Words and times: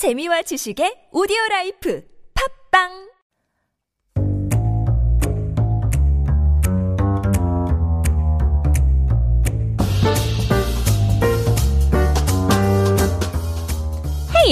재미와 0.00 0.40
지식의 0.48 1.12
오디오 1.12 1.36
라이프. 1.50 2.00
팝빵 2.32 3.09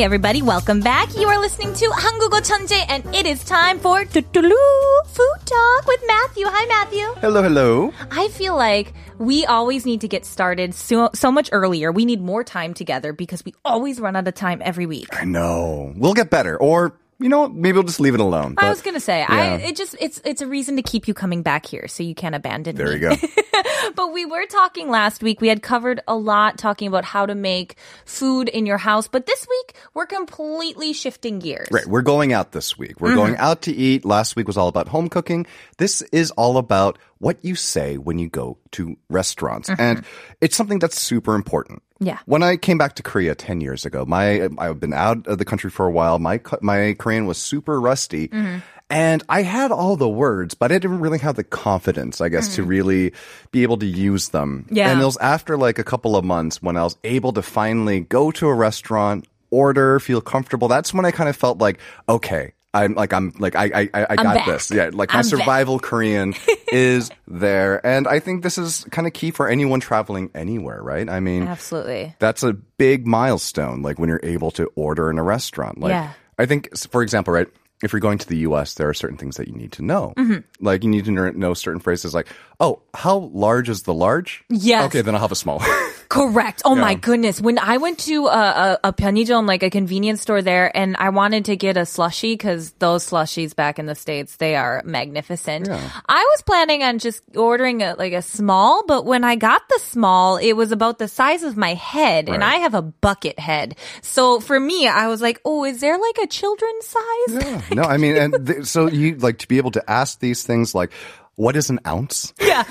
Everybody, 0.02 0.42
welcome 0.42 0.80
back. 0.80 1.12
You 1.16 1.26
are 1.26 1.40
listening 1.40 1.74
to 1.74 1.86
Hangugo 1.86 2.40
Chanje 2.40 2.84
and 2.88 3.04
it 3.12 3.26
is 3.26 3.42
time 3.42 3.80
for 3.80 4.04
Tutulu 4.04 5.06
Food 5.06 5.38
Talk 5.44 5.86
with 5.88 6.00
Matthew. 6.06 6.46
Hi 6.48 6.66
Matthew. 6.66 7.20
Hello, 7.20 7.42
hello. 7.42 7.92
I 8.12 8.28
feel 8.28 8.54
like 8.54 8.94
we 9.18 9.44
always 9.44 9.84
need 9.84 10.00
to 10.02 10.08
get 10.08 10.24
started 10.24 10.72
so, 10.72 11.10
so 11.14 11.32
much 11.32 11.48
earlier. 11.50 11.90
We 11.90 12.04
need 12.04 12.20
more 12.20 12.44
time 12.44 12.74
together 12.74 13.12
because 13.12 13.44
we 13.44 13.54
always 13.64 13.98
run 13.98 14.14
out 14.14 14.28
of 14.28 14.34
time 14.34 14.62
every 14.64 14.86
week. 14.86 15.08
I 15.10 15.24
know. 15.24 15.92
We'll 15.96 16.14
get 16.14 16.30
better 16.30 16.56
or 16.56 16.94
you 17.20 17.28
know 17.28 17.40
what? 17.42 17.52
Maybe 17.54 17.74
we'll 17.74 17.82
just 17.82 18.00
leave 18.00 18.14
it 18.14 18.20
alone. 18.20 18.54
I 18.58 18.62
But 18.62 18.68
was 18.70 18.82
gonna 18.82 19.00
say, 19.00 19.22
I 19.22 19.56
it 19.56 19.76
just 19.76 19.96
it's 20.00 20.20
it's 20.24 20.40
a 20.42 20.46
reason 20.46 20.76
to 20.76 20.82
keep 20.82 21.08
you 21.08 21.14
coming 21.14 21.42
back 21.42 21.66
here, 21.66 21.88
so 21.88 22.02
you 22.02 22.14
can't 22.14 22.34
abandon 22.34 22.76
me. 22.76 22.84
There 22.84 22.94
me. 22.96 23.00
you 23.00 23.00
go. 23.10 23.28
but 23.96 24.12
we 24.12 24.24
were 24.24 24.46
talking 24.46 24.88
last 24.90 25.22
week. 25.22 25.40
We 25.40 25.48
had 25.48 25.62
covered 25.62 26.00
a 26.06 26.14
lot 26.14 26.58
talking 26.58 26.86
about 26.88 27.04
how 27.04 27.26
to 27.26 27.34
make 27.34 27.76
food 28.04 28.48
in 28.48 28.66
your 28.66 28.78
house. 28.78 29.08
But 29.08 29.26
this 29.26 29.46
week, 29.48 29.76
we're 29.94 30.06
completely 30.06 30.92
shifting 30.92 31.38
gears. 31.40 31.68
Right. 31.70 31.86
We're 31.86 32.02
going 32.02 32.32
out 32.32 32.52
this 32.52 32.78
week. 32.78 33.00
We're 33.00 33.14
going 33.14 33.32
Mm-hmm. 33.34 33.42
out 33.42 33.62
to 33.62 33.72
eat. 33.72 34.04
Last 34.04 34.36
week 34.36 34.46
was 34.46 34.56
all 34.56 34.68
about 34.68 34.88
home 34.88 35.08
cooking. 35.08 35.46
This 35.78 36.02
is 36.12 36.30
all 36.32 36.56
about 36.56 36.98
what 37.18 37.36
you 37.44 37.56
say 37.56 37.96
when 37.98 38.18
you 38.18 38.28
go 38.28 38.58
to 38.72 38.96
restaurants. 39.10 39.68
And 39.76 40.04
it's 40.40 40.56
something 40.56 40.78
that's 40.78 41.00
super 41.00 41.34
important. 41.34 41.82
Mm-hmm. 42.00 42.06
Yeah. 42.06 42.18
When 42.26 42.42
I 42.42 42.56
came 42.56 42.78
back 42.78 42.94
to 42.94 43.02
Korea 43.02 43.34
10 43.34 43.60
years 43.60 43.84
ago, 43.84 44.04
my 44.06 44.48
I've 44.58 44.80
been 44.80 44.92
out 44.92 45.26
of 45.26 45.38
the 45.38 45.44
country 45.44 45.70
for 45.70 45.86
a 45.86 45.90
while. 45.90 46.18
My 46.18 46.40
my 46.60 46.94
Korean 46.98 47.26
was 47.26 47.38
super 47.38 47.80
rusty. 47.80 48.28
Mm-hmm. 48.28 48.58
And 48.90 49.22
I 49.28 49.42
had 49.42 49.70
all 49.70 49.96
the 49.96 50.08
words, 50.08 50.54
but 50.54 50.72
I 50.72 50.78
didn't 50.78 51.00
really 51.00 51.18
have 51.18 51.36
the 51.36 51.44
confidence, 51.44 52.22
I 52.22 52.30
guess, 52.30 52.54
to 52.54 52.62
really 52.62 53.12
be 53.50 53.62
able 53.62 53.76
to 53.78 53.86
use 53.86 54.30
them. 54.30 54.64
Mm-hmm. 54.64 54.76
Yeah. 54.76 54.90
And 54.90 55.02
it 55.02 55.04
was 55.04 55.18
after 55.18 55.58
like 55.58 55.78
a 55.78 55.84
couple 55.84 56.16
of 56.16 56.24
months 56.24 56.62
when 56.62 56.78
I 56.78 56.84
was 56.84 56.96
able 57.04 57.34
to 57.34 57.42
finally 57.42 58.00
go 58.00 58.30
to 58.30 58.48
a 58.48 58.54
restaurant, 58.54 59.26
order, 59.50 60.00
feel 60.00 60.22
comfortable. 60.22 60.68
That's 60.68 60.94
when 60.94 61.04
I 61.04 61.10
kind 61.10 61.28
of 61.28 61.36
felt 61.36 61.58
like, 61.58 61.78
okay, 62.08 62.54
I'm 62.74 62.94
like 62.94 63.12
I'm 63.12 63.32
like 63.38 63.56
I 63.56 63.88
I 63.94 64.06
I 64.10 64.16
got 64.16 64.34
back. 64.36 64.46
this. 64.46 64.70
Yeah, 64.70 64.90
like 64.92 65.08
my 65.10 65.18
I'm 65.20 65.22
back. 65.22 65.24
survival 65.24 65.78
Korean 65.78 66.34
is 66.72 67.10
there, 67.26 67.84
and 67.84 68.06
I 68.06 68.20
think 68.20 68.42
this 68.42 68.58
is 68.58 68.84
kind 68.90 69.06
of 69.06 69.14
key 69.14 69.30
for 69.30 69.48
anyone 69.48 69.80
traveling 69.80 70.30
anywhere, 70.34 70.82
right? 70.82 71.08
I 71.08 71.20
mean, 71.20 71.48
Absolutely. 71.48 72.14
that's 72.18 72.42
a 72.42 72.52
big 72.52 73.06
milestone. 73.06 73.80
Like 73.82 73.98
when 73.98 74.08
you're 74.10 74.20
able 74.22 74.50
to 74.52 74.70
order 74.74 75.10
in 75.10 75.18
a 75.18 75.22
restaurant. 75.22 75.78
Like 75.80 75.90
Yeah. 75.90 76.12
I 76.38 76.46
think, 76.46 76.76
for 76.90 77.02
example, 77.02 77.32
right. 77.34 77.48
If 77.80 77.92
you're 77.92 78.00
going 78.00 78.18
to 78.18 78.26
the 78.28 78.38
U.S., 78.38 78.74
there 78.74 78.88
are 78.88 78.94
certain 78.94 79.16
things 79.16 79.36
that 79.36 79.46
you 79.46 79.54
need 79.54 79.70
to 79.72 79.82
know. 79.82 80.12
Mm-hmm. 80.16 80.38
Like 80.64 80.82
you 80.82 80.90
need 80.90 81.04
to 81.04 81.12
know- 81.12 81.30
know 81.30 81.54
certain 81.54 81.78
phrases, 81.80 82.12
like, 82.12 82.26
"Oh, 82.58 82.82
how 82.92 83.30
large 83.32 83.68
is 83.68 83.84
the 83.84 83.94
large?" 83.94 84.42
Yes. 84.50 84.86
Okay, 84.86 85.00
then 85.00 85.14
I'll 85.14 85.20
have 85.20 85.30
a 85.30 85.36
small. 85.36 85.62
Correct. 86.09 86.61
Oh 86.65 86.75
my 86.75 86.91
Yeah. 86.91 86.97
goodness. 86.99 87.41
When 87.41 87.57
I 87.57 87.77
went 87.77 87.99
to 88.05 88.27
a, 88.27 88.77
a, 88.83 88.89
a 88.89 88.93
편의점, 88.93 89.47
like 89.47 89.63
a 89.63 89.69
convenience 89.69 90.21
store 90.21 90.41
there, 90.41 90.69
and 90.75 90.95
I 90.97 91.09
wanted 91.09 91.45
to 91.45 91.55
get 91.55 91.75
a 91.75 91.81
slushie 91.81 92.33
because 92.33 92.71
those 92.79 93.09
slushies 93.09 93.55
back 93.55 93.79
in 93.79 93.87
the 93.87 93.95
States, 93.95 94.35
they 94.37 94.55
are 94.55 94.81
magnificent. 94.85 95.67
Yeah. 95.67 95.81
I 96.07 96.21
was 96.35 96.41
planning 96.43 96.83
on 96.83 96.99
just 96.99 97.23
ordering 97.35 97.81
a, 97.81 97.95
like 97.97 98.13
a 98.13 98.21
small, 98.21 98.83
but 98.87 99.05
when 99.05 99.23
I 99.23 99.35
got 99.35 99.67
the 99.69 99.79
small, 99.79 100.37
it 100.37 100.53
was 100.53 100.71
about 100.71 100.99
the 100.99 101.07
size 101.07 101.41
of 101.43 101.57
my 101.57 101.73
head 101.73 102.29
and 102.29 102.43
I 102.43 102.53
Right. 102.53 102.61
have 102.61 102.75
a 102.75 102.81
bucket 102.83 103.39
head. 103.39 103.75
So 104.01 104.39
for 104.39 104.59
me, 104.59 104.87
I 104.87 105.07
was 105.07 105.21
like, 105.21 105.41
oh, 105.45 105.65
is 105.65 105.79
there 105.81 105.97
like 105.97 106.17
a 106.21 106.27
children's 106.27 106.85
size? 106.85 107.31
Yeah. 107.33 107.61
No, 107.73 107.83
I 107.83 107.97
mean, 107.97 108.15
and 108.17 108.45
th- 108.45 108.65
so 108.65 108.87
you 108.87 109.15
like 109.17 109.39
to 109.39 109.47
be 109.47 109.57
able 109.57 109.71
to 109.71 109.83
ask 109.89 110.19
these 110.19 110.43
things 110.43 110.75
like, 110.75 110.91
"What 111.38 111.54
is 111.54 111.70
an 111.70 111.78
ounce?" 111.86 112.34
Yeah. 112.40 112.64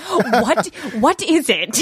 what, 0.43 0.67
what 0.99 1.23
is 1.23 1.47
it? 1.49 1.79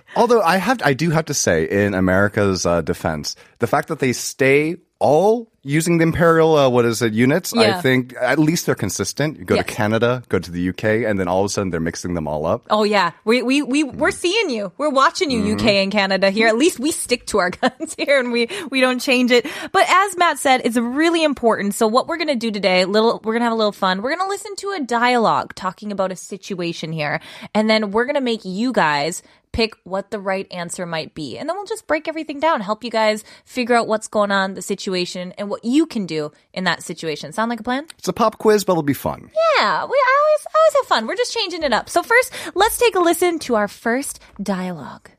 Although 0.16 0.40
I 0.40 0.56
have, 0.56 0.80
I 0.82 0.94
do 0.94 1.10
have 1.10 1.26
to 1.26 1.34
say, 1.34 1.68
in 1.68 1.92
America's 1.92 2.64
uh, 2.64 2.80
defense, 2.80 3.36
the 3.58 3.66
fact 3.66 3.88
that 3.88 3.98
they 3.98 4.14
stay 4.14 4.76
all 4.98 5.51
using 5.64 5.98
the 5.98 6.02
imperial, 6.02 6.56
uh, 6.56 6.68
what 6.68 6.84
is 6.84 7.02
it, 7.02 7.12
units, 7.12 7.52
Yeah. 7.54 7.76
I 7.78 7.80
think 7.80 8.14
at 8.20 8.38
least 8.38 8.66
they're 8.66 8.74
consistent. 8.74 9.38
You 9.38 9.44
go 9.44 9.54
Yes. 9.54 9.66
to 9.66 9.72
Canada, 9.72 10.22
go 10.28 10.38
to 10.38 10.50
the 10.50 10.60
UK, 10.70 11.04
and 11.04 11.20
then 11.20 11.28
all 11.28 11.40
of 11.40 11.46
a 11.46 11.48
sudden 11.48 11.70
they're 11.70 11.78
mixing 11.80 12.14
them 12.14 12.26
all 12.26 12.46
up. 12.46 12.62
Oh 12.70 12.82
yeah, 12.84 13.12
we 13.24 13.42
we 13.42 13.62
we 13.62 13.84
we're 13.84 14.10
seeing 14.10 14.50
you. 14.50 14.72
We're 14.78 14.90
watching 14.90 15.30
you, 15.30 15.54
UK 15.54 15.66
and 15.82 15.92
Canada 15.92 16.30
here. 16.30 16.48
At 16.48 16.56
least 16.58 16.80
we 16.80 16.90
stick 16.90 17.26
to 17.26 17.38
our 17.38 17.50
guns 17.60 17.94
here, 17.96 18.18
and 18.18 18.32
we 18.32 18.48
we 18.70 18.80
don't 18.80 18.98
change 19.00 19.30
it. 19.30 19.46
But 19.70 19.84
as 19.88 20.16
Matt 20.16 20.38
said, 20.38 20.62
it's 20.64 20.76
really 20.76 21.22
important. 21.22 21.74
So 21.74 21.86
what 21.86 22.08
we're 22.08 22.16
gonna 22.18 22.34
do 22.34 22.50
today, 22.50 22.84
little, 22.84 23.20
we're 23.22 23.34
gonna 23.34 23.44
have 23.44 23.52
a 23.52 23.56
little 23.56 23.72
fun. 23.72 24.02
We're 24.02 24.16
gonna 24.16 24.28
listen 24.28 24.56
to 24.56 24.70
a 24.72 24.80
dialogue 24.80 25.54
talking 25.54 25.92
about 25.92 26.10
a 26.10 26.16
situation 26.16 26.92
here, 26.92 27.20
and 27.54 27.70
then 27.70 27.90
we're 27.92 28.04
gonna 28.06 28.20
make 28.20 28.44
you 28.44 28.72
guys 28.72 29.22
pick 29.51 29.73
what 29.83 30.11
the 30.11 30.19
right 30.19 30.45
answer 30.51 30.85
might 30.85 31.15
be, 31.15 31.37
and 31.37 31.49
then 31.49 31.55
we'll 31.55 31.65
just 31.65 31.87
break 31.87 32.07
everything 32.07 32.39
down, 32.39 32.61
help 32.61 32.83
you 32.83 32.91
guys 32.91 33.23
figure 33.45 33.75
out 33.75 33.87
what's 33.87 34.07
going 34.07 34.31
on, 34.31 34.53
the 34.53 34.61
situation, 34.61 35.33
and 35.37 35.49
what 35.49 35.65
you 35.65 35.85
can 35.85 36.05
do 36.05 36.31
in 36.53 36.63
that 36.65 36.83
situation. 36.83 37.31
Sound 37.31 37.49
like 37.49 37.59
a 37.59 37.63
plan? 37.63 37.85
It's 37.97 38.07
a 38.07 38.13
pop 38.13 38.37
quiz, 38.37 38.63
but 38.63 38.73
it'll 38.73 38.83
be 38.83 38.93
fun. 38.93 39.29
Yeah, 39.57 39.85
we 39.85 39.97
I 39.97 40.13
always 40.21 40.43
I 40.45 40.57
always 40.59 40.75
have 40.75 40.87
fun. 40.87 41.07
We're 41.07 41.15
just 41.15 41.33
changing 41.33 41.63
it 41.63 41.73
up. 41.73 41.89
So 41.89 42.03
first, 42.03 42.33
let's 42.55 42.77
take 42.77 42.95
a 42.95 42.99
listen 42.99 43.39
to 43.39 43.55
our 43.55 43.67
first 43.67 44.19
dialogue. 44.41 45.11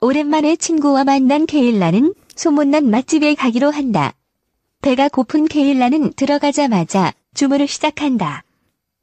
오랜만에 0.00 0.56
친구와 0.56 1.04
만난 1.04 1.46
케일라는 1.46 2.14
소문난 2.36 2.88
맛집에 2.88 3.34
가기로 3.34 3.70
한다. 3.70 4.12
배가 4.80 5.08
고픈 5.08 5.46
케일라는 5.46 6.12
들어가자마자 6.12 7.12
주문을 7.34 7.66
시작한다. 7.66 8.44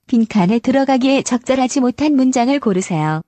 빈칸에 0.08 0.60
들어가기에 0.60 1.24
적절하지 1.24 1.82
못한 1.82 2.16
문장을 2.16 2.58
고르세요. 2.60 3.24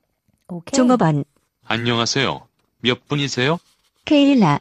Okay. 0.48 0.76
종업원, 0.76 1.24
안녕하세요. 1.64 2.46
몇 2.80 3.08
분이세요? 3.08 3.58
케일라. 4.04 4.60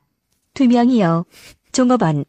두 0.54 0.68
명이요. 0.68 1.26
종업원, 1.72 2.26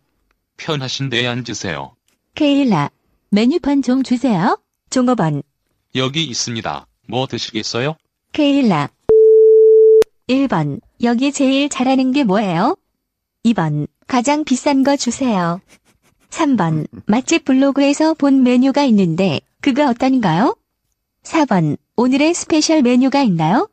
편하신 0.57 1.11
데에 1.11 1.27
앉으세요. 1.27 1.95
케일라. 2.35 2.91
메뉴판 3.31 3.83
좀 3.83 4.03
주세요. 4.03 4.59
종업원, 4.91 5.43
여기 5.95 6.25
있습니다. 6.25 6.87
뭐 7.09 7.27
드시겠어요? 7.27 7.97
케일라. 8.33 8.89
1번, 10.29 10.81
여기 11.03 11.33
제일 11.33 11.69
잘하는 11.69 12.12
게 12.12 12.25
뭐예요? 12.25 12.77
2번, 13.45 13.87
가장 14.07 14.45
비싼 14.45 14.83
거 14.83 14.97
주세요. 14.97 15.61
3번, 16.31 16.87
맛집 17.07 17.45
블로그에서 17.45 18.15
본 18.15 18.43
메뉴가 18.43 18.85
있는데, 18.85 19.41
그거 19.61 19.89
어떤가요? 19.89 20.57
4번, 21.24 21.78
오늘의 21.96 22.34
스페셜 22.34 22.81
메뉴가 22.81 23.22
있나요? 23.22 23.68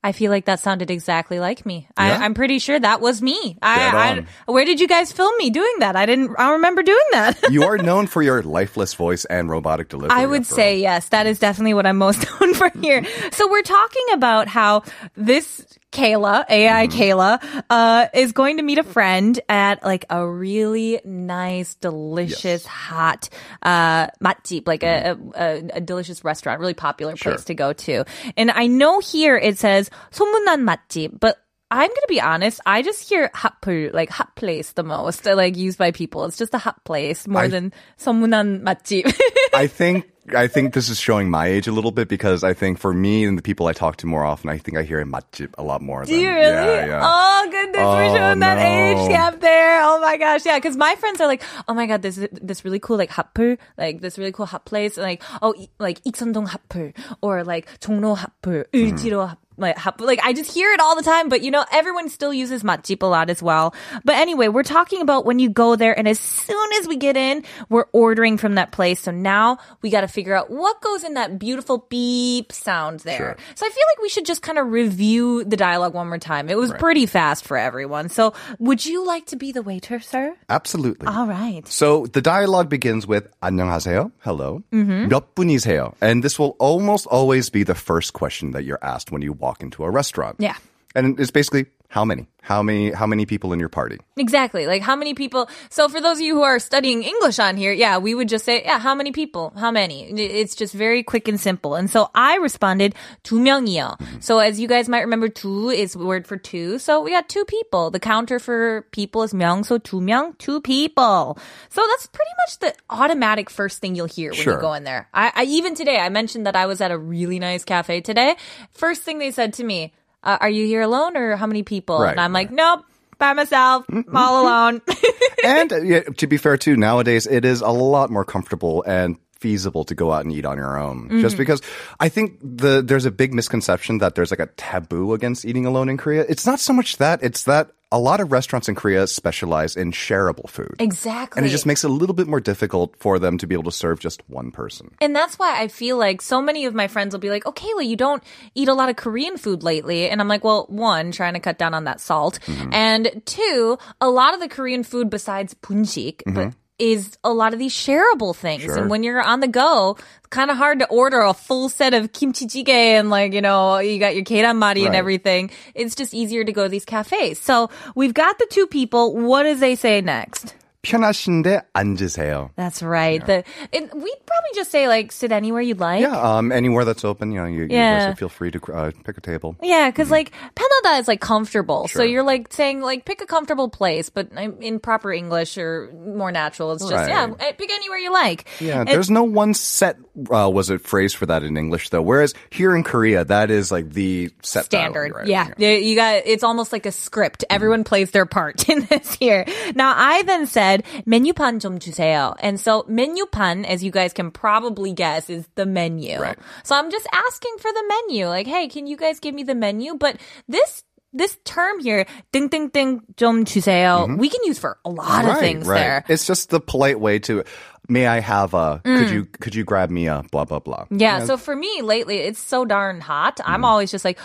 I 0.00 0.12
feel 0.12 0.30
like 0.30 0.44
that 0.46 0.60
sounded 0.60 0.90
exactly 0.92 1.40
like 1.40 1.66
me. 1.66 1.88
Yeah? 1.98 2.18
I, 2.20 2.24
I'm 2.24 2.32
pretty 2.32 2.60
sure 2.60 2.78
that 2.78 3.00
was 3.00 3.20
me. 3.20 3.58
I, 3.60 3.78
Dead 3.78 3.94
I, 3.94 4.10
on. 4.10 4.26
where 4.46 4.64
did 4.64 4.80
you 4.80 4.86
guys 4.86 5.10
film 5.12 5.34
me 5.38 5.50
doing 5.50 5.74
that? 5.80 5.96
I 5.96 6.06
didn't. 6.06 6.30
I 6.38 6.44
don't 6.44 6.52
remember 6.62 6.82
doing 6.82 7.08
that. 7.12 7.36
You 7.50 7.64
are 7.64 7.76
known 7.76 8.06
for 8.06 8.22
your 8.22 8.42
lifeless 8.42 8.94
voice 8.94 9.24
and 9.24 9.50
robotic 9.50 9.88
delivery. 9.88 10.16
I 10.16 10.24
would 10.26 10.42
after 10.42 10.54
say 10.54 10.78
yes. 10.78 11.08
That 11.08 11.26
is 11.26 11.40
definitely 11.40 11.74
what 11.74 11.84
I'm 11.84 11.98
most 11.98 12.24
known 12.40 12.54
for 12.54 12.70
here. 12.80 13.04
So 13.32 13.50
we're 13.50 13.62
talking 13.62 14.06
about 14.14 14.46
how 14.46 14.84
this 15.16 15.66
Kayla, 15.92 16.44
AI 16.48 16.86
Mm-hmm. 16.86 16.98
Kayla, 17.00 17.62
uh, 17.70 18.06
is 18.14 18.32
going 18.32 18.56
to 18.58 18.62
meet 18.62 18.78
a 18.78 18.82
friend 18.84 19.38
at 19.48 19.82
like 19.84 20.04
a 20.10 20.26
really 20.26 21.00
nice, 21.04 21.74
delicious, 21.76 22.64
Yes. 22.64 22.66
hot, 22.66 23.28
uh, 23.62 24.08
matjip, 24.22 24.66
like 24.66 24.82
a, 24.82 25.16
a, 25.34 25.62
a 25.74 25.80
delicious 25.80 26.24
restaurant, 26.24 26.60
really 26.60 26.74
popular 26.74 27.16
Sure. 27.16 27.32
place 27.32 27.44
to 27.46 27.54
go 27.54 27.72
to. 27.72 28.04
And 28.36 28.50
I 28.50 28.66
know 28.66 29.00
here 29.00 29.36
it 29.36 29.58
says 29.58 29.90
소문난 30.12 30.64
맛집, 30.64 31.18
but 31.20 31.36
I'm 31.70 31.88
gonna 31.88 32.08
be 32.08 32.20
honest. 32.20 32.60
I 32.64 32.80
just 32.80 33.06
hear 33.08 33.28
핫플, 33.34 33.92
like 33.92 34.08
hot 34.08 34.34
place, 34.36 34.72
the 34.72 34.82
most, 34.84 35.26
uh, 35.28 35.36
like 35.36 35.56
used 35.56 35.76
by 35.76 35.90
people. 35.90 36.24
It's 36.24 36.38
just 36.38 36.54
a 36.54 36.58
hot 36.58 36.82
place 36.84 37.28
more 37.28 37.42
I- 37.42 37.48
than 37.48 37.72
소문난 37.98 38.62
맛집. 38.62 39.04
I 39.54 39.66
think 39.66 40.08
I 40.29 40.47
think 40.47 40.73
this 40.73 40.89
is 40.89 40.99
showing 40.99 41.29
my 41.29 41.47
age 41.47 41.67
a 41.67 41.71
little 41.71 41.91
bit 41.91 42.07
because 42.07 42.43
I 42.43 42.53
think 42.53 42.79
for 42.79 42.93
me 42.93 43.25
and 43.25 43.37
the 43.37 43.41
people 43.41 43.67
I 43.67 43.73
talk 43.73 43.97
to 43.97 44.07
more 44.07 44.23
often, 44.23 44.49
I 44.49 44.57
think 44.57 44.77
I 44.77 44.83
hear 44.83 45.03
matjip 45.05 45.53
a 45.57 45.63
lot 45.63 45.81
more. 45.81 46.05
Do 46.05 46.11
than, 46.11 46.21
you 46.21 46.29
really? 46.29 46.45
Yeah, 46.45 46.85
yeah. 46.85 47.01
Oh 47.03 47.47
goodness, 47.51 47.83
we're 47.83 48.05
oh, 48.05 48.15
showing 48.15 48.39
no. 48.39 48.45
that 48.45 48.57
age 48.59 49.09
gap 49.09 49.41
there. 49.41 49.81
Oh 49.83 49.99
my 49.99 50.17
gosh, 50.17 50.45
yeah. 50.45 50.57
Because 50.57 50.77
my 50.77 50.95
friends 50.95 51.19
are 51.19 51.27
like, 51.27 51.43
oh 51.67 51.73
my 51.73 51.87
god, 51.87 52.01
this 52.01 52.17
is 52.17 52.29
this 52.31 52.63
really 52.63 52.79
cool 52.79 52.97
like 52.97 53.09
hapu, 53.09 53.57
like 53.77 53.99
this 53.99 54.17
really 54.17 54.31
cool 54.31 54.45
hot 54.45 54.65
place, 54.65 54.97
and 54.97 55.03
like 55.03 55.21
oh 55.41 55.53
like 55.79 56.01
Ikseondong 56.03 56.47
hapu 56.47 56.93
or 57.21 57.43
like 57.43 57.67
Jongno 57.79 58.17
hapu, 58.17 58.63
mm-hmm. 58.63 58.77
Euljiro 58.77 59.27
hapu 59.27 59.42
을지로 59.52 59.52
like, 59.58 59.76
how- 59.76 59.92
like 59.98 60.20
I 60.22 60.32
just 60.32 60.52
hear 60.52 60.72
it 60.72 60.78
all 60.78 60.94
the 60.94 61.02
time, 61.02 61.28
but 61.28 61.42
you 61.42 61.50
know, 61.50 61.64
everyone 61.72 62.08
still 62.08 62.32
uses 62.32 62.62
matjip 62.62 63.02
a 63.02 63.06
lot 63.06 63.28
as 63.28 63.42
well. 63.42 63.74
But 64.04 64.14
anyway, 64.14 64.46
we're 64.46 64.62
talking 64.62 65.02
about 65.02 65.26
when 65.26 65.40
you 65.40 65.50
go 65.50 65.74
there 65.74 65.98
and 65.98 66.06
as 66.06 66.20
soon 66.20 66.68
as 66.78 66.86
we 66.86 66.94
get 66.96 67.16
in, 67.16 67.42
we're 67.68 67.86
ordering 67.92 68.38
from 68.38 68.54
that 68.54 68.70
place. 68.70 69.00
So 69.00 69.10
now 69.10 69.58
we 69.82 69.90
got 69.90 70.02
to 70.02 70.08
figure 70.08 70.34
out 70.34 70.48
what 70.48 70.80
goes 70.80 71.02
in 71.02 71.14
that 71.14 71.40
beautiful 71.40 71.86
beep 71.90 72.52
sound 72.52 73.00
there. 73.00 73.36
So 73.56 73.66
I 73.66 73.68
feel 73.68 73.86
like 73.90 74.00
we 74.02 74.08
should 74.08 74.26
just 74.26 74.42
kind 74.42 74.58
of 74.58 74.70
review 74.70 75.42
the 75.42 75.56
dialogue 75.56 75.92
one 75.92 76.06
more 76.06 76.18
time. 76.22 76.48
It 76.48 76.56
was 76.56 76.72
pretty 76.78 77.06
fast 77.06 77.44
for 77.44 77.56
everyone. 77.58 78.10
So 78.10 78.34
would 78.60 78.86
you 78.86 79.04
like 79.04 79.26
to 79.26 79.36
be 79.36 79.50
the 79.50 79.62
waiter, 79.62 79.98
sir? 79.98 80.36
Absolutely. 80.48 81.08
All 81.08 81.26
right. 81.26 81.66
So 81.66 82.06
the 82.06 82.22
dialogue 82.22 82.68
begins 82.68 83.08
with 83.08 83.26
안녕하세요, 83.42 84.12
hello. 84.22 84.62
Mm-hmm. 84.72 85.08
몇 85.10 85.34
분이세요? 85.34 85.94
And 86.00 86.22
this 86.22 86.38
will 86.38 86.54
almost 86.60 87.06
always 87.06 87.50
be 87.50 87.64
the 87.64 87.74
first 87.74 88.12
question 88.12 88.52
that 88.52 88.62
you're 88.62 88.78
asked 88.82 89.10
when 89.10 89.22
you 89.22 89.34
walk 89.43 89.61
into 89.61 89.83
a 89.83 89.91
restaurant. 89.91 90.37
Yeah. 90.39 90.55
And 90.94 91.20
it's 91.20 91.30
basically 91.30 91.66
how 91.90 92.04
many? 92.04 92.28
How 92.42 92.62
many 92.62 92.90
how 92.92 93.06
many 93.06 93.24
people 93.26 93.52
in 93.52 93.60
your 93.60 93.68
party? 93.68 93.98
Exactly. 94.16 94.66
Like 94.66 94.80
how 94.82 94.96
many 94.96 95.12
people? 95.14 95.48
So 95.68 95.88
for 95.88 96.00
those 96.00 96.16
of 96.16 96.22
you 96.22 96.34
who 96.34 96.42
are 96.42 96.58
studying 96.58 97.02
English 97.02 97.38
on 97.38 97.56
here, 97.56 97.72
yeah, 97.72 97.98
we 97.98 98.14
would 98.14 98.28
just 98.28 98.44
say, 98.44 98.62
yeah, 98.64 98.78
how 98.78 98.94
many 98.94 99.12
people? 99.12 99.52
How 99.56 99.70
many? 99.70 100.04
It's 100.10 100.54
just 100.54 100.72
very 100.74 101.02
quick 101.02 101.28
and 101.28 101.38
simple. 101.38 101.74
And 101.76 101.88
so 101.90 102.08
I 102.14 102.36
responded, 102.36 102.94
두 103.22 103.40
명이요. 103.40 104.22
So 104.22 104.38
as 104.38 104.58
you 104.58 104.66
guys 104.66 104.88
might 104.88 105.02
remember, 105.02 105.28
두 105.28 105.72
is 105.74 105.92
the 105.92 106.04
word 106.04 106.26
for 106.26 106.36
two. 106.38 106.78
So 106.78 107.00
we 107.02 107.10
got 107.10 107.28
two 107.28 107.44
people. 107.44 107.90
The 107.90 108.00
counter 108.00 108.38
for 108.38 108.86
people 108.92 109.22
is 109.22 109.34
명, 109.34 109.62
so 109.64 109.78
두 109.78 110.00
명, 110.00 110.34
two 110.38 110.60
people. 110.62 111.38
So 111.68 111.84
that's 111.86 112.06
pretty 112.06 112.32
much 112.46 112.58
the 112.60 112.74
automatic 112.88 113.50
first 113.50 113.80
thing 113.80 113.94
you'll 113.94 114.06
hear 114.06 114.30
when 114.32 114.40
Sure. 114.40 114.54
you 114.54 114.60
go 114.60 114.72
in 114.72 114.84
there. 114.84 115.08
I, 115.12 115.32
I 115.34 115.44
even 115.44 115.74
today, 115.74 115.98
I 115.98 116.08
mentioned 116.08 116.46
that 116.46 116.56
I 116.56 116.64
was 116.66 116.80
at 116.80 116.90
a 116.90 116.98
really 116.98 117.38
nice 117.38 117.64
cafe 117.64 118.00
today. 118.00 118.36
First 118.72 119.02
thing 119.02 119.18
they 119.18 119.30
said 119.30 119.52
to 119.54 119.64
me, 119.64 119.92
uh, 120.23 120.37
are 120.39 120.49
you 120.49 120.65
here 120.65 120.81
alone 120.81 121.17
or 121.17 121.35
how 121.35 121.47
many 121.47 121.63
people? 121.63 121.99
Right, 121.99 122.11
and 122.11 122.19
I'm 122.19 122.33
like, 122.33 122.51
nope, 122.51 122.85
by 123.17 123.33
myself, 123.33 123.85
all 124.13 124.43
alone. 124.43 124.81
and 125.43 125.71
uh, 125.71 125.81
yeah, 125.81 126.01
to 126.01 126.27
be 126.27 126.37
fair 126.37 126.57
too, 126.57 126.75
nowadays 126.75 127.27
it 127.27 127.45
is 127.45 127.61
a 127.61 127.69
lot 127.69 128.09
more 128.09 128.25
comfortable 128.25 128.83
and 128.83 129.17
feasible 129.43 129.83
to 129.83 129.93
go 129.93 130.13
out 130.13 130.23
and 130.23 130.31
eat 130.31 130.45
on 130.45 130.57
your 130.57 130.79
own. 130.79 131.09
Mm-hmm. 131.09 131.19
Just 131.19 131.35
because 131.35 131.61
I 131.99 132.07
think 132.07 132.39
the 132.39 132.81
there's 132.81 133.03
a 133.03 133.11
big 133.11 133.33
misconception 133.33 133.97
that 133.97 134.15
there's 134.15 134.31
like 134.31 134.39
a 134.39 134.47
taboo 134.55 135.13
against 135.13 135.43
eating 135.43 135.65
alone 135.65 135.89
in 135.89 135.97
Korea. 135.97 136.23
It's 136.29 136.45
not 136.45 136.61
so 136.61 136.71
much 136.71 136.95
that, 136.97 137.21
it's 137.21 137.43
that 137.43 137.71
a 137.91 137.99
lot 137.99 138.21
of 138.21 138.31
restaurants 138.31 138.67
in 138.69 138.73
Korea 138.73 139.05
specialize 139.05 139.75
in 139.75 139.91
shareable 139.91 140.49
food. 140.49 140.75
Exactly. 140.79 141.37
And 141.37 141.45
it 141.45 141.49
just 141.49 141.65
makes 141.65 141.83
it 141.83 141.91
a 141.91 141.93
little 141.93 142.15
bit 142.15 142.25
more 142.25 142.39
difficult 142.39 142.95
for 142.97 143.19
them 143.19 143.37
to 143.37 143.45
be 143.45 143.53
able 143.53 143.65
to 143.65 143.71
serve 143.71 143.99
just 143.99 144.23
one 144.27 144.49
person. 144.49 144.95
And 144.99 145.13
that's 145.13 145.37
why 145.37 145.61
I 145.61 145.67
feel 145.67 145.97
like 145.97 146.21
so 146.21 146.41
many 146.41 146.65
of 146.65 146.73
my 146.73 146.87
friends 146.87 147.13
will 147.13 147.19
be 147.19 147.29
like, 147.29 147.45
"Oh, 147.45 147.51
Kayla, 147.51 147.85
you 147.85 147.95
don't 147.95 148.23
eat 148.55 148.69
a 148.69 148.73
lot 148.73 148.89
of 148.89 148.95
Korean 148.95 149.37
food 149.37 149.61
lately." 149.61 150.09
And 150.09 150.21
I'm 150.21 150.29
like, 150.29 150.43
"Well, 150.43 150.65
one, 150.69 151.11
trying 151.11 151.33
to 151.33 151.39
cut 151.39 151.59
down 151.59 151.75
on 151.75 151.83
that 151.83 151.99
salt, 151.99 152.39
and 152.71 153.21
two, 153.25 153.77
a 153.99 154.09
lot 154.09 154.33
of 154.33 154.39
the 154.39 154.47
Korean 154.47 154.83
food 154.83 155.11
besides 155.11 155.53
punshik, 155.53 156.23
but 156.25 156.53
is 156.79 157.17
a 157.23 157.31
lot 157.31 157.53
of 157.53 157.59
these 157.59 157.73
shareable 157.73 158.35
things. 158.35 158.63
Sure. 158.63 158.77
And 158.77 158.89
when 158.89 159.03
you're 159.03 159.21
on 159.21 159.39
the 159.39 159.47
go, 159.47 159.97
kind 160.29 160.49
of 160.49 160.57
hard 160.57 160.79
to 160.79 160.87
order 160.87 161.21
a 161.21 161.33
full 161.33 161.69
set 161.69 161.93
of 161.93 162.11
kimchi 162.11 162.47
jjigae 162.47 162.67
and 162.69 163.09
like, 163.09 163.33
you 163.33 163.41
know, 163.41 163.77
you 163.77 163.99
got 163.99 164.15
your 164.15 164.25
keranmari 164.25 164.85
and 164.85 164.95
everything. 164.95 165.51
It's 165.75 165.95
just 165.95 166.13
easier 166.13 166.43
to 166.43 166.51
go 166.51 166.63
to 166.63 166.69
these 166.69 166.85
cafes. 166.85 167.39
So 167.39 167.69
we've 167.95 168.13
got 168.13 168.39
the 168.39 168.47
two 168.49 168.67
people. 168.67 169.15
What 169.15 169.43
does 169.43 169.59
they 169.59 169.75
say 169.75 170.01
next? 170.01 170.55
편하신데 170.82 171.62
앉으세요. 171.74 172.50
That's 172.54 172.82
right. 172.82 173.24
The 173.26 173.42
it, 173.72 173.82
we'd 173.92 174.22
probably 174.26 174.52
just 174.54 174.70
say 174.70 174.86
like 174.86 175.10
sit 175.10 175.32
anywhere 175.32 175.60
you'd 175.60 175.80
like. 175.80 176.00
Yeah, 176.02 176.14
um, 176.16 176.52
anywhere 176.52 176.84
that's 176.84 177.04
open, 177.04 177.32
you 177.32 177.40
know, 177.40 177.46
you, 177.46 177.62
you 177.62 177.68
Yeah. 177.70 178.08
guys 178.10 178.18
feel 178.18 178.28
free 178.28 178.52
to 178.52 178.60
uh, 178.72 178.92
pick 179.04 179.18
a 179.18 179.20
table. 179.20 179.56
Yeah, 179.60 179.90
because 179.90 180.08
like 180.10 180.30
편하다 180.54 181.00
is 181.00 181.08
like 181.08 181.20
comfortable. 181.20 181.88
So 181.88 181.98
Sure. 182.00 182.06
you're 182.06 182.22
like 182.22 182.52
saying 182.52 182.80
like 182.80 183.04
pick 183.04 183.20
a 183.20 183.26
comfortable 183.26 183.68
place, 183.68 184.08
but 184.08 184.28
um, 184.36 184.54
in 184.62 184.78
proper 184.78 185.12
English 185.12 185.58
or 185.58 185.90
more 185.92 186.30
natural, 186.30 186.72
it's 186.72 186.82
just 186.84 186.94
Right. 186.94 187.08
yeah, 187.10 187.26
eh, 187.40 187.52
pick 187.58 187.70
anywhere 187.72 187.98
you 187.98 188.12
like. 188.12 188.46
Yeah, 188.60 188.80
And- 188.80 188.88
there's 188.88 189.10
no 189.10 189.24
one 189.24 189.54
set 189.54 189.96
uh, 190.30 190.48
was 190.50 190.70
it 190.70 190.80
phrase 190.80 191.12
for 191.12 191.26
that 191.26 191.42
in 191.42 191.56
English 191.56 191.90
though. 191.90 192.02
Whereas 192.02 192.34
here 192.50 192.74
in 192.74 192.82
Korea, 192.84 193.24
that 193.26 193.50
is 193.50 193.70
like 193.70 193.90
the 193.90 194.30
set 194.42 194.66
standard. 194.66 195.10
dialogue, 195.10 195.16
right? 195.18 195.26
Yeah. 195.26 195.48
Yeah, 195.58 195.74
you 195.74 195.96
got 195.96 196.22
it's 196.24 196.42
almost 196.44 196.72
like 196.72 196.86
a 196.86 196.92
script. 196.92 197.44
Everyone 197.50 197.82
plays 197.82 198.12
their 198.12 198.26
part 198.26 198.68
in 198.70 198.86
this 198.86 199.14
here. 199.14 199.44
Now 199.74 199.92
I 199.96 200.22
then 200.22 200.46
said 200.46 200.71
메뉴판 201.06 201.60
좀 201.60 201.78
주세요. 201.78 202.34
And 202.40 202.58
so 202.58 202.84
메뉴판 202.88 203.64
as 203.64 203.84
you 203.84 203.90
guys 203.90 204.12
can 204.12 204.30
probably 204.30 204.92
guess 204.92 205.28
is 205.30 205.48
the 205.54 205.66
menu. 205.66 206.20
Right. 206.20 206.38
So 206.64 206.74
I'm 206.76 206.90
just 206.90 207.06
asking 207.12 207.56
for 207.58 207.72
the 207.72 207.84
menu. 207.88 208.28
Like, 208.28 208.46
"Hey, 208.46 208.68
can 208.68 208.86
you 208.86 208.96
guys 208.96 209.20
give 209.20 209.34
me 209.34 209.42
the 209.42 209.54
menu?" 209.54 209.94
But 209.94 210.16
this 210.48 210.84
this 211.12 211.38
term 211.44 211.80
here, 211.80 212.06
띵띵띵 212.32 213.16
좀 213.16 213.44
주세요. 213.44 214.06
We 214.18 214.28
can 214.28 214.40
use 214.44 214.58
for 214.58 214.78
a 214.84 214.90
lot 214.90 215.24
of 215.24 215.36
right, 215.36 215.40
things 215.40 215.66
right. 215.66 215.78
there. 215.78 216.04
It's 216.08 216.26
just 216.26 216.50
the 216.50 216.60
polite 216.60 217.00
way 217.00 217.18
to. 217.20 217.44
May 217.88 218.06
I 218.06 218.20
have 218.20 218.52
a? 218.52 218.82
Could 218.84 219.08
you 219.10 219.24
could 219.24 219.54
you 219.54 219.64
grab 219.64 219.88
me 219.88 220.08
a 220.08 220.22
blah 220.30 220.44
blah 220.44 220.58
blah? 220.58 220.84
Mm. 220.92 221.00
Yeah, 221.00 221.24
so 221.24 221.38
for 221.38 221.56
me 221.56 221.80
lately, 221.80 222.18
it's 222.18 222.38
so 222.38 222.66
darn 222.66 223.00
hot. 223.00 223.36
Mm. 223.38 223.44
I'm 223.46 223.64
always 223.64 223.90
just 223.90 224.04
like, 224.04 224.18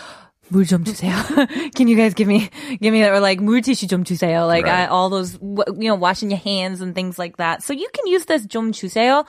물 0.52 0.64
좀 0.66 0.84
주세요. 0.84 1.14
Can 1.74 1.88
you 1.88 1.96
guys 1.96 2.12
give 2.14 2.28
me, 2.28 2.50
give 2.80 2.92
me 2.92 3.00
that? 3.02 3.12
Or 3.12 3.20
like, 3.20 3.40
물티슈 3.40 3.88
좀 3.88 4.04
주세요. 4.04 4.46
Like, 4.46 4.66
I, 4.66 4.82
Right. 4.84 4.90
all 4.90 5.08
those, 5.08 5.32
w- 5.38 5.64
you 5.80 5.88
know, 5.88 5.94
washing 5.96 6.30
your 6.30 6.38
hands 6.40 6.80
and 6.82 6.94
things 6.94 7.18
like 7.18 7.38
that. 7.38 7.62
So 7.62 7.72
you 7.72 7.88
can 7.94 8.06
use 8.06 8.26
this 8.26 8.46
좀 8.46 8.72
주세요 8.72 9.24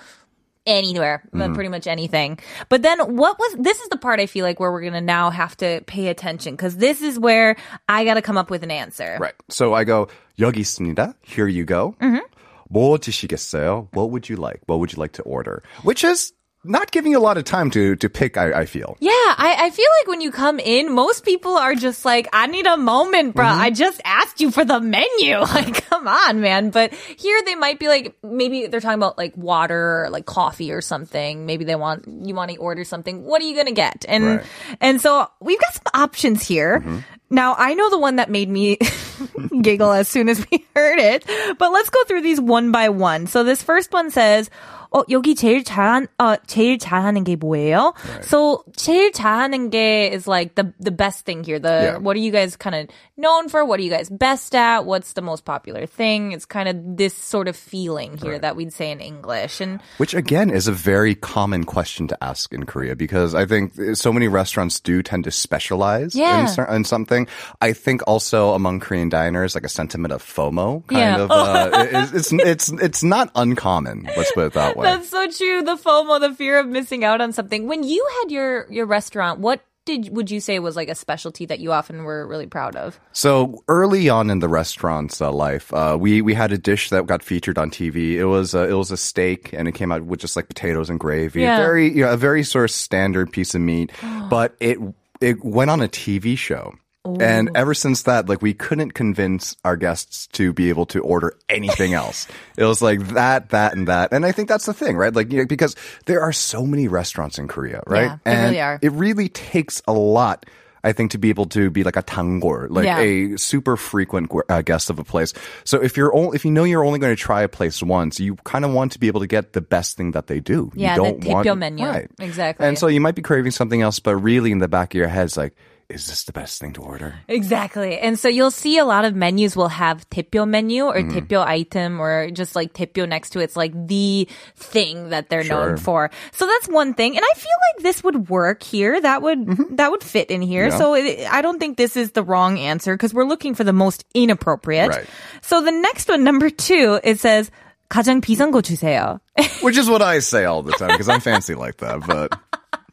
anywhere, 0.68 1.22
uh, 1.34 1.38
Mm-hmm. 1.38 1.54
pretty 1.54 1.69
much 1.69 1.88
anything. 1.88 2.38
But 2.69 2.81
then 2.81 3.00
what 3.16 3.38
was, 3.40 3.56
this 3.60 3.80
is 3.80 3.88
the 3.90 3.98
part 3.98 4.19
I 4.19 4.25
feel 4.25 4.44
like 4.44 4.60
where 4.60 4.72
we're 4.72 4.81
going 4.81 4.94
to 4.94 5.02
now 5.02 5.30
have 5.30 5.56
to 5.57 5.81
pay 5.88 6.07
attention 6.07 6.54
because 6.56 6.75
this 6.78 7.02
is 7.02 7.18
where 7.19 7.56
I 7.88 8.04
got 8.04 8.16
to 8.16 8.22
come 8.22 8.38
up 8.38 8.50
with 8.50 8.63
an 8.63 8.72
answer. 8.72 9.18
Right. 9.19 9.36
So 9.50 9.74
I 9.74 9.84
go 9.86 10.07
여기 10.38 10.60
있습니다. 10.66 11.13
Here 11.22 11.48
you 11.48 11.63
go. 11.66 11.96
Mm-hmm. 12.02 12.25
뭐 12.74 12.98
드시겠어요? 12.98 13.88
What 13.94 14.10
would 14.10 14.28
you 14.28 14.38
like? 14.38 14.60
What 14.66 14.80
would 14.80 14.92
you 14.92 15.00
like 15.00 15.13
to 15.13 15.24
order? 15.24 15.62
Which 15.84 16.04
is 16.04 16.34
not 16.62 16.91
giving 16.91 17.12
you 17.12 17.19
a 17.19 17.21
lot 17.21 17.39
of 17.39 17.45
time 17.45 17.71
to 17.71 17.97
to 17.97 18.09
pick. 18.11 18.37
I, 18.37 18.61
I 18.61 18.67
feel. 18.67 18.97
Yeah, 19.01 19.11
I, 19.12 19.57
I 19.61 19.71
feel 19.71 19.87
like 20.01 20.09
when 20.09 20.21
you 20.21 20.31
come 20.31 20.59
in, 20.59 20.93
most 20.93 21.25
people 21.25 21.57
are 21.57 21.75
just 21.75 22.05
like, 22.05 22.29
I 22.33 22.47
need 22.49 22.67
a 22.67 22.77
moment, 22.77 23.35
bro. 23.35 23.47
Mm-hmm. 23.47 23.61
I 23.61 23.71
just 23.71 24.01
asked 24.05 24.41
you 24.41 24.51
for 24.51 24.65
the 24.65 24.81
menu. 24.81 25.39
Like, 25.51 25.89
come 25.89 26.07
on, 26.07 26.41
man. 26.41 26.71
But 26.71 26.93
here 26.95 27.41
they 27.45 27.55
might 27.55 27.79
be 27.79 27.89
like, 27.89 28.15
maybe 28.23 28.67
they're 28.67 28.81
talking 28.81 28.99
about 28.99 29.17
like 29.19 29.37
water 29.37 30.05
or 30.05 30.11
like 30.11 30.27
coffee 30.27 30.71
or 30.73 30.81
something. 30.81 31.45
Maybe 31.47 31.65
they 31.65 31.75
want, 31.77 32.07
you 32.07 32.35
want 32.35 32.51
to 32.51 32.57
order 32.59 32.85
something. 32.85 33.25
What 33.25 33.43
are 33.43 33.47
you 33.47 33.55
going 33.55 33.67
to 33.67 33.73
get? 33.73 34.05
And, 34.09 34.25
Right. 34.27 34.45
and 34.81 35.01
so 35.01 35.29
we've 35.41 35.59
got 35.61 35.75
some 35.75 35.83
options 35.95 36.47
here. 36.47 36.81
Mm-hmm. 36.81 36.99
Now, 37.31 37.55
I 37.56 37.75
know 37.75 37.91
the 37.91 37.99
one 37.99 38.17
that 38.17 38.31
made 38.31 38.49
me 38.49 38.79
giggle 39.63 39.93
as 39.93 40.09
soon 40.09 40.29
as 40.29 40.45
we 40.51 40.65
heard 40.77 40.99
it, 40.99 41.25
but 41.59 41.73
let's 41.73 41.91
go 41.91 42.03
through 42.05 42.23
these 42.23 42.41
one 42.41 42.71
by 42.73 42.89
one. 42.89 43.27
So 43.27 43.45
this 43.45 43.63
first 43.63 43.93
one 43.93 44.11
says, 44.11 44.51
어, 44.92 45.04
여기 45.10 45.36
제일 45.36 45.63
잘한, 45.66 46.07
어, 46.19 46.36
제일 46.48 46.78
잘하는 46.80 47.25
게 47.25 47.36
뭐예요? 47.36 47.94
So, 48.24 48.63
제일 48.78 49.12
잘하는 49.12 49.69
게 49.69 50.10
is 50.13 50.25
like 50.28 50.56
the, 50.56 50.72
the 50.80 50.92
best 50.92 51.25
thing 51.25 51.44
here. 51.44 51.60
The, 51.60 51.75
Yeah. 51.75 51.98
what 51.98 52.16
are 52.16 52.22
you 52.22 52.31
guys 52.31 52.56
kind 52.56 52.75
of 52.75 52.88
known 53.18 53.50
for? 53.50 53.66
What 53.66 53.80
are 53.80 53.84
you 53.84 53.90
guys 53.92 54.10
best 54.10 54.56
at? 54.56 54.86
What's 54.86 55.12
the 55.13 55.22
most 55.22 55.44
popular 55.44 55.86
thing? 55.86 56.31
It's 56.31 56.46
kind 56.46 56.69
of 56.69 56.78
this 56.96 57.13
sort 57.13 57.50
of 57.50 57.57
feeling 57.57 58.16
here 58.16 58.40
that 58.40 58.56
we'd 58.56 58.71
say 58.71 58.90
in 58.92 59.02
English. 59.02 59.59
And 59.59 59.81
Which 59.97 60.14
again 60.14 60.50
is 60.50 60.68
a 60.69 60.71
very 60.71 61.14
common 61.16 61.66
question 61.66 62.07
to 62.07 62.18
ask 62.24 62.54
in 62.54 62.64
Korea 62.66 62.95
because 62.95 63.35
I 63.35 63.45
think 63.45 63.74
so 63.95 64.14
many 64.14 64.30
restaurants 64.30 64.80
do 64.80 65.04
tend 65.04 65.26
to 65.26 65.31
specialize 65.31 66.16
Yeah. 66.16 66.42
in, 66.42 66.47
cer- 66.47 66.71
in 66.71 66.85
something. 66.85 67.28
I 67.59 67.74
think 67.74 68.02
also 68.07 68.54
among 68.54 68.80
Korean 68.80 69.09
diners, 69.09 69.56
like 69.56 69.66
a 69.66 69.69
sentiment 69.69 70.14
of 70.14 70.24
FOMO 70.24 70.88
kind 70.88 71.00
Yeah. 71.02 71.19
of, 71.19 71.31
uh, 71.31 71.85
is- 71.92 72.14
it's, 72.14 72.31
it's, 72.31 72.69
it's 72.81 73.04
not 73.04 73.30
uncommon. 73.35 74.07
Let's 74.16 74.31
put 74.31 74.45
it 74.47 74.54
that 74.54 74.78
way. 74.78 74.79
That's 74.82 75.08
so 75.08 75.31
true. 75.31 75.63
The 75.63 75.77
FOMO, 75.77 76.20
the 76.20 76.34
fear 76.34 76.58
of 76.58 76.67
missing 76.67 77.05
out 77.05 77.20
on 77.20 77.32
something. 77.32 77.67
When 77.67 77.82
you 77.82 78.06
had 78.20 78.31
your 78.31 78.70
your 78.70 78.87
restaurant, 78.87 79.41
what 79.41 79.65
did 79.87 80.15
would 80.15 80.31
you 80.31 80.41
say 80.41 80.58
was 80.58 80.77
like 80.77 80.89
a 80.89 80.94
specialty 80.94 81.46
that 81.46 81.58
you 81.58 81.72
often 81.72 82.05
were 82.05 82.27
really 82.27 82.46
proud 82.46 82.77
of? 82.77 83.01
So 83.13 83.65
early 83.69 84.08
on 84.08 84.31
in 84.31 84.41
the 84.41 84.49
restaurant's 84.49 85.20
uh, 85.20 85.32
life, 85.32 85.72
uh, 85.72 85.96
we 85.99 86.22
we 86.22 86.34
had 86.34 86.53
a 86.53 86.58
dish 86.58 86.91
that 86.91 87.06
got 87.06 87.22
featured 87.22 87.58
on 87.58 87.70
TV. 87.70 88.13
It 88.15 88.27
was 88.27 88.55
uh, 88.55 88.69
it 88.69 88.75
was 88.75 88.91
a 88.91 88.96
steak, 88.96 89.53
and 89.53 89.69
it 89.69 89.72
came 89.72 89.91
out 89.93 90.05
with 90.05 90.20
just 90.20 90.37
like 90.37 90.49
potatoes 90.49 90.91
and 90.91 91.01
gravy. 91.01 91.43
Yeah. 91.43 91.56
Very 91.56 91.89
you 91.89 92.05
know, 92.05 92.13
a 92.13 92.17
very 92.17 92.43
sort 92.43 92.65
of 92.65 92.70
standard 92.70 93.32
piece 93.32 93.55
of 93.55 93.60
meat, 93.60 93.93
but 94.31 94.55
it 94.60 94.79
it 95.20 95.44
went 95.44 95.70
on 95.70 95.81
a 95.81 95.89
TV 95.89 96.37
show. 96.37 96.75
And 97.05 97.51
ever 97.55 97.73
since 97.73 98.03
that, 98.03 98.29
like 98.29 98.43
we 98.43 98.53
couldn't 98.53 98.93
convince 98.93 99.57
our 99.65 99.77
guests 99.77 100.27
to 100.37 100.53
be 100.53 100.69
able 100.69 100.85
to 100.87 101.01
order 101.01 101.35
anything 101.49 101.95
else. 101.95 102.29
it 102.59 102.65
was 102.65 102.83
like 102.83 103.01
that, 103.15 103.51
that, 103.51 103.75
and 103.75 103.89
that. 103.89 104.13
And 104.13 104.27
I 104.27 104.33
think 104.33 104.49
that's 104.49 104.67
the 104.67 104.75
thing, 104.75 104.97
right? 104.99 105.13
Like, 105.13 105.33
you 105.33 105.39
know, 105.39 105.47
because 105.47 105.75
there 106.05 106.21
are 106.21 106.33
so 106.33 106.67
many 106.67 106.89
restaurants 106.89 107.39
in 107.39 107.49
Korea, 107.49 107.83
right? 107.87 108.13
Yeah, 108.13 108.19
and 108.27 108.43
really 108.51 108.61
are. 108.61 108.79
it 108.83 108.93
really 108.93 109.29
takes 109.31 109.81
a 109.89 109.95
lot. 109.95 110.45
I 110.83 110.93
think 110.93 111.11
to 111.13 111.19
be 111.19 111.29
able 111.29 111.45
to 111.47 111.69
be 111.71 111.85
like 111.85 111.97
a 111.97 112.03
tangor, 112.03 112.67
like 112.71 112.85
Yeah. 112.85 113.01
a 113.01 113.37
super 113.37 113.77
frequent 113.77 114.31
uh, 114.49 114.63
guest 114.63 114.89
of 114.89 114.99
a 114.99 115.05
place. 115.05 115.33
So 115.65 115.81
if 115.81 115.97
you're 115.97 116.15
only, 116.15 116.37
if 116.37 116.45
you 116.45 116.51
know 116.51 116.65
you're 116.65 116.85
only 116.85 116.99
going 116.99 117.15
to 117.15 117.21
try 117.21 117.43
a 117.43 117.49
place 117.49 117.83
once, 117.83 118.19
you 118.21 118.37
kind 118.45 118.65
of 118.65 118.73
want 118.73 118.93
to 118.93 118.99
be 118.99 119.07
able 119.07 119.21
to 119.21 119.27
get 119.27 119.53
the 119.53 119.61
best 119.61 119.97
thing 119.97 120.13
that 120.13 120.27
they 120.27 120.41
do. 120.41 120.71
Yeah, 120.75 120.97
you 120.97 120.97
don't 120.97 121.25
want 121.25 121.47
대표 121.47 121.57
menu. 121.59 121.87
right 121.87 122.09
Exactly. 122.19 122.67
And 122.67 122.79
so 122.79 122.89
you 122.89 123.01
might 123.01 123.15
be 123.15 123.21
craving 123.23 123.53
something 123.53 123.81
else, 123.83 124.01
but 124.01 124.17
really 124.17 124.53
in 124.53 124.59
the 124.59 124.69
back 124.69 124.95
of 124.95 124.99
your 124.99 125.09
head, 125.09 125.25
it's 125.27 125.37
like 125.37 125.55
is 125.90 126.07
this 126.07 126.24
the 126.24 126.33
best 126.33 126.59
thing 126.59 126.74
to 126.74 126.81
order? 126.81 127.14
Exactly. 127.28 128.00
And 128.00 128.18
so 128.18 128.28
you'll 128.28 128.50
see 128.50 128.80
a 128.80 128.85
lot 128.85 129.06
of 129.06 129.14
menus 129.14 129.56
will 129.56 129.68
have 129.69 130.09
대표 130.09 130.47
menu 130.50 130.85
or 130.85 130.95
Mm-hmm. 130.95 131.14
대표 131.30 131.45
item 131.45 132.02
or 132.02 132.31
just 132.31 132.56
like 132.56 132.74
대표 132.74 133.07
next 133.07 133.30
to 133.31 133.40
it. 133.40 133.44
It's 133.44 133.56
like 133.56 133.71
the 133.88 134.28
thing 134.56 135.09
that 135.09 135.30
they're 135.30 135.44
known 135.44 135.78
Sure. 135.78 136.09
for. 136.09 136.12
So 136.31 136.47
that's 136.47 136.68
one 136.68 136.95
thing. 136.95 137.16
And 137.16 137.24
I 137.24 137.33
feel 137.38 137.57
like 137.69 137.83
this 137.83 138.04
would 138.04 138.30
work 138.30 138.64
here. 138.64 139.00
That 139.00 139.21
would, 139.21 139.78
that 139.78 139.92
would 139.92 140.02
fit 140.02 140.31
in 140.31 140.42
here. 140.42 140.69
Mm-hmm. 140.69 140.74
Yeah. 140.74 140.78
So 140.80 140.94
it, 140.95 141.31
I 141.31 141.44
don't 141.44 141.59
think 141.59 141.78
this 141.78 141.95
is 141.95 142.14
the 142.14 142.24
wrong 142.24 142.57
answer 142.57 142.95
because 142.97 143.14
we're 143.14 143.30
looking 143.30 143.54
for 143.54 143.64
the 143.64 143.74
most 143.74 144.06
inappropriate. 144.16 144.90
Right. 144.90 145.06
So 145.44 145.62
the 145.62 145.71
next 145.71 146.09
one, 146.09 146.24
number 146.24 146.50
two, 146.50 147.00
it 147.04 147.19
says 147.19 147.52
가장 147.92 148.21
비싼 148.21 148.50
거 148.52 148.62
주세요. 148.66 149.19
Which 149.62 149.78
is 149.78 149.88
what 149.88 150.02
I 150.02 150.18
say 150.18 150.45
all 150.45 150.64
the 150.64 150.71
time 150.74 150.90
because 150.97 151.09
I'm 151.09 151.21
fancy 151.21 151.54
like 151.54 151.78
that. 151.78 152.02
But 152.07 152.33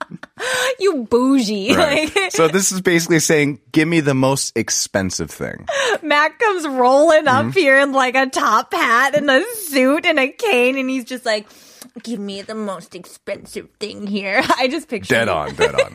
you 0.80 1.06
bougie. 1.10 1.76
right. 1.76 2.14
Like, 2.16 2.32
so 2.34 2.48
this 2.48 2.72
is 2.72 2.82
basically 2.82 3.20
saying, 3.20 3.60
give 3.72 3.88
me 3.88 4.00
the 4.00 4.14
most 4.14 4.56
expensive 4.58 5.30
thing. 5.32 5.66
Mac 6.02 6.40
comes 6.40 6.68
rolling 6.68 7.26
Mm-hmm. 7.26 7.48
up 7.50 7.54
here 7.54 7.80
in 7.80 7.92
like 7.94 8.16
a 8.16 8.28
top 8.28 8.74
hat 8.74 9.16
and 9.16 9.30
a 9.30 9.44
suit 9.56 10.06
and 10.06 10.20
a 10.20 10.30
cane, 10.30 10.78
and 10.78 10.90
he's 10.90 11.04
just 11.06 11.26
like, 11.26 11.48
"Give 12.04 12.20
me 12.20 12.42
the 12.42 12.56
most 12.56 12.96
expensive 12.96 13.70
thing 13.80 14.08
here." 14.08 14.42
I 14.58 14.68
just 14.68 14.88
picture 14.88 15.16
Dead 15.16 15.30
on, 15.30 15.54
dead 15.56 15.76
on 15.76 15.94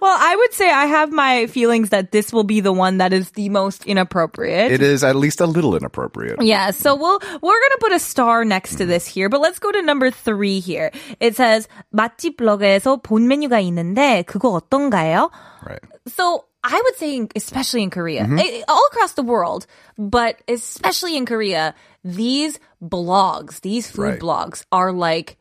Well, 0.00 0.16
I 0.18 0.36
would 0.36 0.52
say 0.52 0.70
I 0.70 0.86
have 0.86 1.10
my 1.12 1.46
feelings 1.46 1.88
that 1.90 2.12
this 2.12 2.32
will 2.32 2.44
be 2.44 2.60
the 2.60 2.72
one 2.72 2.98
that 2.98 3.12
is 3.12 3.30
the 3.32 3.48
most 3.48 3.86
inappropriate. 3.86 4.70
It 4.72 4.82
is 4.82 5.02
at 5.02 5.16
least 5.16 5.40
a 5.40 5.46
little 5.46 5.74
inappropriate. 5.76 6.42
Yeah, 6.42 6.70
so 6.70 6.94
we'll 6.94 7.18
we're 7.40 7.60
gonna 7.60 7.80
put 7.80 7.92
a 7.92 7.98
star 7.98 8.44
next 8.44 8.76
to 8.76 8.86
this 8.86 9.06
here, 9.06 9.28
but 9.28 9.40
let's 9.40 9.58
go 9.58 9.72
to 9.72 9.80
number 9.82 10.10
three 10.10 10.60
here. 10.60 10.90
It 11.20 11.36
says 11.36 11.68
맛집 11.94 12.36
블로그에서 12.36 13.02
본 13.02 13.26
메뉴가 13.28 13.60
있는데 13.60 14.24
그거 14.26 14.52
어떤가요? 14.60 15.30
Right. 15.66 15.80
So 16.08 16.44
I 16.62 16.80
would 16.82 16.96
say, 16.96 17.26
especially 17.34 17.82
in 17.82 17.90
Korea, 17.90 18.24
Mm-hmm. 18.24 18.38
eh, 18.38 18.62
all 18.68 18.84
across 18.92 19.12
the 19.14 19.22
world, 19.22 19.66
but 19.96 20.36
especially 20.48 21.16
in 21.16 21.24
Korea, 21.24 21.74
these 22.04 22.58
blogs, 22.82 23.60
these 23.62 23.88
food 23.90 24.18
Right. 24.18 24.20
blogs 24.20 24.64
are 24.72 24.92
like, 24.92 25.36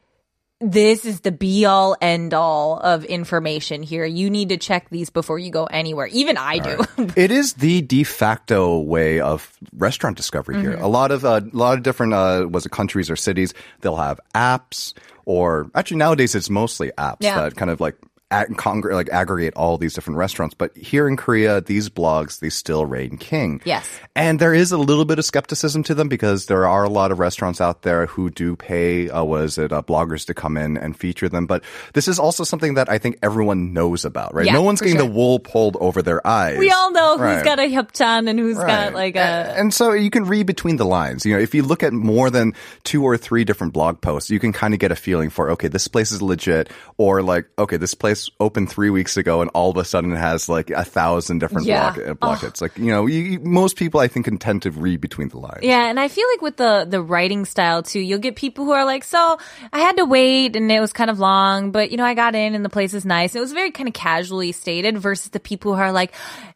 this 0.61 1.05
is 1.07 1.21
the 1.21 1.33
be 1.33 1.65
all 1.65 1.97
end 2.01 2.35
all 2.35 2.79
of 2.79 3.05
information 3.05 3.83
here. 3.83 4.05
You 4.05 4.29
need 4.29 4.51
to 4.51 4.57
check 4.57 4.91
these 4.91 5.09
before 5.09 5.39
you 5.39 5.51
go 5.51 5.65
anywhere. 5.65 6.07
Even 6.07 6.37
I 6.37 6.59
do. 6.59 6.85
It 7.17 7.31
is 7.31 7.55
the 7.55 7.81
de 7.83 8.05
facto 8.05 8.79
way 8.79 9.21
of 9.21 9.57
restaurant 9.75 10.17
discovery 10.17 10.61
here. 10.61 10.73
Mm-hmm. 10.73 10.85
A 10.85 10.89
lot 10.89 11.11
of 11.11 11.25
uh, 11.25 11.41
a 11.53 11.57
lot 11.57 11.79
of 11.79 11.83
different 11.83 12.13
uh, 12.13 12.47
was 12.51 12.67
it 12.67 12.73
countries 12.73 13.11
or 13.11 13.17
cities. 13.17 13.55
They'll 13.81 13.97
have 13.97 14.21
apps, 14.35 14.93
or 15.25 15.71
actually 15.75 15.97
nowadays 15.97 16.35
it's 16.35 16.51
mostly 16.51 16.91
apps 16.99 17.17
Yeah. 17.21 17.41
that 17.41 17.57
kind 17.57 17.71
of 17.71 17.81
like 17.81 17.97
ag- 18.31 18.57
congr- 18.57 18.93
like 18.93 19.09
aggregate 19.11 19.55
all 19.55 19.79
these 19.79 19.95
different 19.95 20.19
restaurants. 20.19 20.55
But 20.55 20.77
here 20.77 21.09
in 21.09 21.17
Korea, 21.17 21.61
these 21.61 21.89
blogs 21.89 22.41
they 22.41 22.51
still 22.51 22.87
reign 22.87 23.17
king. 23.17 23.61
Yes. 23.65 23.89
and 24.17 24.39
there 24.39 24.55
is 24.55 24.73
a 24.73 24.79
little 24.79 25.05
bit 25.05 25.19
of 25.19 25.25
skepticism 25.25 25.83
to 25.85 25.95
them 25.95 26.09
because 26.09 26.47
there 26.47 26.67
are 26.67 26.85
a 26.85 26.89
lot 26.89 27.13
of 27.13 27.19
restaurants 27.19 27.61
out 27.61 27.83
there 27.83 28.07
who 28.07 28.31
do 28.31 28.57
pay 28.57 29.09
uh, 29.11 29.23
what 29.25 29.43
is 29.45 29.59
it 29.59 29.73
uh, 29.73 29.83
bloggers 29.83 30.27
to 30.27 30.35
come 30.35 30.57
in 30.57 30.77
and 30.77 30.97
feature 30.97 31.29
them. 31.29 31.47
But 31.47 31.65
this 31.95 32.09
is 32.09 32.19
also 32.19 32.45
something 32.45 32.75
that 32.75 32.89
I 32.91 32.99
think 32.99 33.19
everyone 33.23 33.73
knows 33.73 34.05
about, 34.05 34.35
right? 34.35 34.47
Yeah, 34.47 34.53
no 34.55 34.63
one's 34.63 34.81
getting 34.81 34.97
sure. 34.99 35.07
the 35.07 35.13
wool 35.13 35.39
pulled 35.39 35.77
over 35.81 36.03
their 36.03 36.25
eyes. 36.27 36.59
we 36.59 36.71
all 36.71 36.91
know 36.93 37.13
who's 37.19 37.21
Right. 37.21 37.45
got 37.45 37.59
a 37.59 37.63
hyupchan 37.63 38.29
and 38.29 38.39
who's 38.39 38.57
got 38.57 38.95
like 38.95 39.17
a. 39.17 39.55
and 39.59 39.73
so 39.73 39.93
you 39.93 40.11
can 40.11 40.25
read 40.25 40.47
between 40.47 40.77
the 40.77 40.85
lines. 40.87 41.25
You 41.27 41.35
know, 41.35 41.41
if 41.41 41.55
you 41.55 41.63
look 41.63 41.83
at 41.83 41.93
more 41.93 42.31
than 42.31 42.55
two 42.85 43.03
or 43.05 43.17
three 43.17 43.45
different 43.45 43.73
blog 43.73 44.01
posts, 44.01 44.31
you 44.31 44.39
can 44.41 44.53
kind 44.53 44.75
of 44.75 44.81
get 44.81 44.93
a 44.93 44.97
feeling 44.97 45.31
for 45.31 45.51
okay, 45.53 45.69
this 45.69 45.89
place 45.89 46.13
is 46.13 46.23
legit, 46.23 46.71
or 46.97 47.23
like 47.23 47.47
okay, 47.59 47.77
this 47.77 47.95
place 47.95 48.20
opened 48.41 48.69
three 48.69 48.91
weeks 48.91 49.17
ago, 49.17 49.41
and 49.41 49.51
all 49.55 49.71
of 49.71 49.77
a 49.77 49.85
sudden 49.85 50.13
it 50.13 50.17
has 50.19 50.49
like 50.49 50.71
a 50.71 50.85
thousand 50.85 51.39
different 51.39 51.67
Yeah. 51.67 51.93
block, 51.93 52.09
uh, 52.09 52.15
blockets. 52.15 52.61
Like 52.61 52.77
you 52.77 52.91
know, 52.91 53.07
you, 53.07 53.41
most 53.41 53.77
people 53.77 54.01
I 54.01 54.09
think 54.09 54.27
can 54.27 54.37
tend 54.39 54.63
to 54.63 54.71
read 54.71 55.01
between 55.01 55.29
the 55.29 55.39
lines. 55.39 55.61
Yeah, 55.63 55.87
and 55.89 55.99
I 56.01 56.09
feel 56.09 56.27
like 56.33 56.43
with 56.43 56.57
the 56.57 56.87
the 56.89 57.01
writing 57.03 57.45
style 57.45 57.83
too, 57.83 58.01
you'll 58.01 58.19
get 58.19 58.37
people 58.37 58.65
who 58.65 58.73
are 58.73 58.85
like, 58.85 59.05
"So 59.05 59.39
I 59.73 59.79
had 59.81 59.97
to 59.99 60.05
wait, 60.05 60.57
and 60.57 60.71
it 60.71 60.81
was 60.81 60.93
kind 60.93 61.11
of 61.11 61.19
long, 61.19 61.71
but 61.71 61.91
you 61.91 61.97
know, 61.97 62.05
I 62.05 62.15
got 62.15 62.35
in, 62.35 62.55
and 62.55 62.65
the 62.65 62.69
place 62.71 62.95
is 62.95 63.05
nice." 63.05 63.35
It 63.35 63.41
was 63.41 63.53
very 63.53 63.71
kind 63.71 63.89
of 63.89 63.95
casually 63.95 64.53
stated, 64.53 64.99
versus 64.99 65.31
the 65.31 65.41
people 65.41 65.75
who 65.75 65.81
are 65.81 65.93
like, 65.93 66.13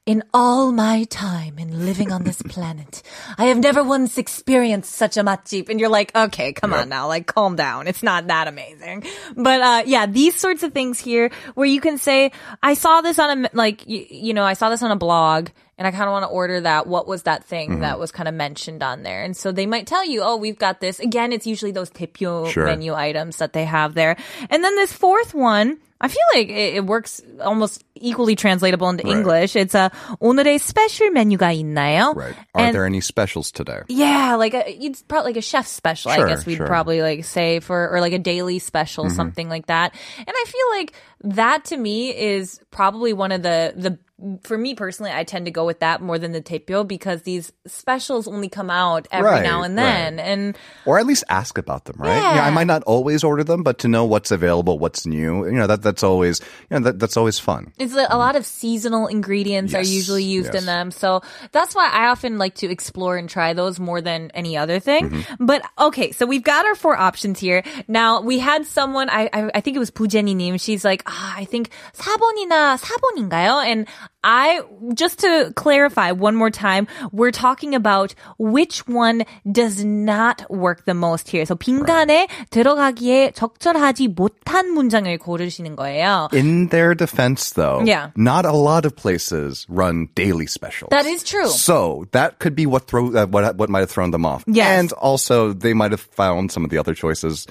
"In 0.06 0.22
all 0.34 0.72
my 0.72 1.04
time 1.04 1.58
in 1.58 1.86
living 1.86 2.12
on 2.12 2.24
this 2.24 2.42
planet, 2.54 3.02
I 3.38 3.46
have 3.46 3.58
never 3.58 3.82
once 3.84 4.18
experienced 4.18 4.92
such 4.92 5.16
a 5.16 5.22
matjip," 5.24 5.68
and 5.68 5.78
you're 5.80 5.88
like, 5.88 6.14
"Okay, 6.16 6.52
come 6.52 6.72
on 6.74 6.88
now, 6.88 7.06
like 7.08 7.26
calm 7.26 7.56
down. 7.56 7.86
It's 7.88 8.02
not 8.02 8.26
that 8.28 8.48
amazing." 8.48 9.04
But 9.36 9.60
uh, 9.60 9.82
yeah, 9.86 10.06
these 10.06 10.34
sorts 10.36 10.62
of 10.62 10.72
things 10.72 10.98
here, 10.98 11.30
where 11.54 11.66
you 11.66 11.80
can 11.80 11.98
say, 11.98 12.32
"I 12.62 12.74
saw 12.74 13.00
this 13.00 13.18
on 13.18 13.44
a 13.44 13.50
like, 13.52 13.86
you, 13.86 14.06
you 14.10 14.34
know, 14.34 14.44
I 14.44 14.54
saw 14.54 14.70
this 14.70 14.82
on 14.82 14.90
a 14.90 14.96
blog." 14.96 15.48
and 15.77 15.87
I 15.87 15.91
kind 15.91 16.03
of 16.03 16.11
want 16.11 16.23
to 16.23 16.29
order 16.29 16.61
that. 16.61 16.87
What 16.87 17.07
was 17.07 17.23
that 17.23 17.43
thing 17.45 17.69
Mm-hmm. 17.69 17.81
that 17.81 17.99
was 17.99 18.11
kind 18.11 18.27
of 18.27 18.33
mentioned 18.35 18.83
on 18.83 19.03
there? 19.03 19.23
And 19.23 19.35
so 19.35 19.51
they 19.51 19.65
might 19.65 19.87
tell 19.87 20.05
you, 20.05 20.21
oh, 20.21 20.37
we've 20.37 20.57
got 20.59 20.79
this. 20.81 20.99
Again, 20.99 21.31
it's 21.33 21.47
usually 21.47 21.71
those 21.71 21.89
tipio 21.89 22.47
Sure. 22.49 22.65
menu 22.65 22.93
items 22.93 23.37
that 23.37 23.53
they 23.53 23.65
have 23.65 23.93
there. 23.93 24.15
And 24.49 24.63
then 24.63 24.75
this 24.75 24.91
fourth 24.93 25.33
one, 25.33 25.77
I 26.01 26.07
feel 26.07 26.23
like 26.33 26.47
it, 26.47 26.75
it 26.75 26.85
works 26.85 27.19
almost 27.43 27.83
equally 27.95 28.35
translatable 28.37 28.87
into 28.87 29.03
Right. 29.03 29.17
English. 29.17 29.57
It's 29.57 29.75
a 29.75 29.91
오늘의 30.21 30.55
스페셜 30.59 31.11
메뉴가 31.11 31.51
있나요? 31.59 32.15
Right. 32.15 32.35
Are 32.55 32.61
And- 32.67 32.73
there 32.73 32.85
any 32.85 33.01
specials 33.01 33.51
today? 33.51 33.81
yeah, 33.89 34.35
like 34.35 34.53
a, 34.53 34.63
it's 34.63 35.01
probably 35.03 35.31
like 35.35 35.37
a 35.37 35.41
chef's 35.43 35.67
special, 35.71 36.11
I 36.11 36.15
Sure, 36.15 36.27
guess 36.27 36.45
we'd 36.45 36.55
sure. 36.63 36.67
probably 36.67 37.01
like 37.01 37.25
say 37.25 37.59
for, 37.59 37.89
or 37.91 37.99
like 37.99 38.13
a 38.13 38.19
daily 38.19 38.59
special, 38.59 39.05
Mm-hmm. 39.11 39.15
something 39.15 39.49
like 39.49 39.67
that. 39.67 39.91
And 40.19 40.31
I 40.31 40.43
feel 40.47 40.69
like 40.79 40.93
that 41.35 41.65
to 41.65 41.77
me 41.77 42.15
is 42.15 42.61
probably 42.71 43.11
one 43.11 43.33
of 43.33 43.43
the, 43.43 43.73
the, 43.75 43.99
for 44.43 44.57
me 44.57 44.75
personally, 44.75 45.11
I 45.15 45.23
tend 45.23 45.45
to 45.45 45.51
go 45.51 45.63
with 45.65 45.79
that 45.79 46.01
more 46.01 46.19
than 46.19 46.33
the 46.33 46.41
tepyo 46.41 46.85
because 46.85 47.21
these 47.23 47.53
specials 47.65 48.27
only 48.27 48.49
come 48.49 48.69
out 48.69 49.07
every 49.11 49.31
Right, 49.31 49.43
now 49.43 49.63
and 49.63 49.77
then. 49.77 50.19
And 50.19 50.57
Or 50.85 50.99
at 50.99 51.05
least 51.07 51.23
ask 51.29 51.57
about 51.57 51.85
them, 51.85 51.95
right? 51.99 52.19
I 52.21 52.35
Yeah. 52.35 52.49
might 52.51 52.67
not 52.67 52.83
always 52.83 53.23
order 53.23 53.45
them, 53.45 53.63
but 53.63 53.79
to 53.79 53.87
know 53.87 54.03
what's 54.03 54.31
available, 54.31 54.77
what's 54.77 55.05
new, 55.07 55.45
you 55.47 55.53
know, 55.55 55.67
that 55.67 55.81
that's 55.81 56.03
always, 56.03 56.41
you 56.69 56.75
know, 56.75 56.83
that, 56.91 56.99
that's 56.99 57.15
always 57.15 57.39
fun. 57.39 57.71
It's 57.79 57.95
a 57.95 58.07
a 58.11 58.19
lot 58.19 58.35
of 58.35 58.43
seasonal 58.45 59.07
ingredients 59.07 59.71
are 59.73 59.87
Yes, 59.87 59.89
usually 59.95 60.23
used 60.27 60.51
in 60.51 60.67
yes. 60.67 60.71
them. 60.71 60.91
So 60.91 61.21
that's 61.55 61.71
why 61.73 61.87
I 61.87 62.11
often 62.11 62.35
like 62.37 62.55
to 62.59 62.67
explore 62.67 63.15
and 63.15 63.29
try 63.29 63.53
those 63.55 63.79
more 63.79 64.01
than 64.03 64.31
any 64.35 64.57
other 64.59 64.79
thing. 64.83 65.09
Mm-hmm. 65.15 65.45
But 65.47 65.63
okay, 65.79 66.11
so 66.11 66.25
we've 66.27 66.43
got 66.43 66.65
our 66.67 66.75
four 66.75 66.99
options 66.99 67.39
here. 67.39 67.63
Now 67.87 68.19
we 68.19 68.35
had 68.39 68.65
someone, 68.67 69.07
I, 69.07 69.29
I, 69.31 69.39
I 69.55 69.61
think 69.63 69.79
it 69.79 69.79
was 69.79 69.91
Pujeni 69.95 70.35
Nim. 70.35 70.57
She's 70.59 70.83
like, 70.83 71.03
ah, 71.07 71.35
I 71.39 71.45
think 71.47 71.71
4번이나 71.95 72.75
4번인가요? 72.83 73.63
And 73.63 73.87
I, 74.23 74.61
just 74.93 75.19
to 75.19 75.53
clarify 75.55 76.11
one 76.11 76.35
more 76.35 76.49
time, 76.49 76.87
we're 77.11 77.31
talking 77.31 77.73
about 77.73 78.13
which 78.37 78.85
one 78.87 79.23
does 79.49 79.83
not 79.83 80.43
work 80.49 80.85
the 80.85 80.93
most 80.93 81.29
here. 81.29 81.45
So 81.45 81.55
빈간에 81.55 82.27
들어가기에 82.51 83.31
적절하지 83.31 84.09
못한 84.09 84.67
문장을 84.73 85.17
고르시는 85.17 85.75
거예요. 85.75 86.29
In 86.33 86.67
their 86.69 86.93
defense, 86.95 87.51
though, 87.53 87.81
Yeah. 87.85 88.11
not 88.15 88.45
a 88.45 88.51
lot 88.51 88.85
of 88.85 88.95
places 88.95 89.65
run 89.69 90.09
daily 90.15 90.47
specials. 90.47 90.89
That 90.91 91.05
is 91.05 91.23
true. 91.23 91.47
So 91.47 92.05
that 92.11 92.39
could 92.39 92.55
be 92.55 92.65
what 92.65 92.87
throw 92.87 93.07
uh, 93.15 93.25
what 93.27 93.55
what 93.55 93.69
might 93.69 93.81
have 93.87 93.91
thrown 93.91 94.11
them 94.11 94.25
off. 94.25 94.43
Yes. 94.47 94.67
and 94.67 94.91
also 94.93 95.53
they 95.53 95.73
might 95.73 95.91
have 95.91 96.01
found 96.01 96.51
some 96.51 96.63
of 96.65 96.69
the 96.71 96.77
other 96.77 96.93
choices 96.93 97.47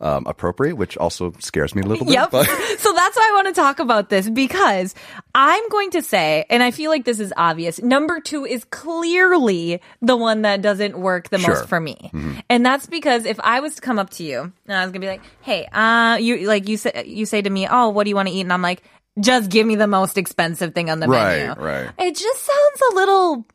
um, 0.00 0.26
appropriate, 0.26 0.76
which 0.76 0.96
also 0.98 1.32
scares 1.38 1.74
me 1.74 1.82
a 1.82 1.86
little 1.86 2.04
bit. 2.04 2.14
Yep. 2.14 2.30
But 2.30 2.44
so 2.78 2.92
that's 2.92 3.16
why 3.16 3.28
I 3.30 3.32
want 3.34 3.46
to 3.48 3.52
talk 3.60 3.78
about 3.78 4.10
this 4.10 4.28
because 4.28 4.94
I'm 5.34 5.68
going 5.70 5.90
to 5.92 6.02
say, 6.02 6.44
and 6.50 6.62
I 6.62 6.70
feel 6.70 6.90
like 6.90 7.04
this 7.04 7.18
is 7.20 7.32
obvious, 7.36 7.80
number 7.82 8.20
two 8.20 8.44
is 8.44 8.64
clearly 8.66 9.80
the 10.02 10.16
one 10.16 10.42
that 10.42 10.60
doesn't 10.62 10.98
work 10.98 11.30
the 11.30 11.38
Sure. 11.38 11.54
most 11.54 11.68
for 11.68 11.80
me. 11.80 12.10
And 12.50 12.64
that's 12.64 12.86
because 12.86 13.24
if 13.24 13.40
I 13.40 13.60
was 13.60 13.76
to 13.76 13.80
come 13.80 13.98
up 13.98 14.10
to 14.10 14.22
you 14.24 14.40
and 14.66 14.76
I 14.76 14.82
was 14.82 14.92
going 14.92 15.00
to 15.00 15.06
be 15.06 15.06
like, 15.08 15.22
hey, 15.40 15.66
uh, 15.72 16.16
you, 16.20 16.46
like 16.46 16.68
you 16.68 16.76
say, 16.76 17.04
you 17.06 17.24
say 17.26 17.40
to 17.42 17.48
me, 17.50 17.66
oh, 17.70 17.88
what 17.88 18.04
do 18.04 18.10
you 18.10 18.16
want 18.16 18.28
to 18.28 18.34
eat? 18.34 18.42
And 18.42 18.52
I'm 18.52 18.62
like, 18.62 18.82
just 19.18 19.48
give 19.50 19.66
me 19.66 19.76
the 19.76 19.86
most 19.86 20.18
expensive 20.18 20.74
thing 20.74 20.90
on 20.90 21.00
the 21.00 21.06
Right, 21.08 21.46
menu. 21.46 21.62
right. 21.62 21.90
It 21.98 22.16
just 22.16 22.44
sounds 22.44 22.92
a 22.92 22.94
little, 22.96 23.46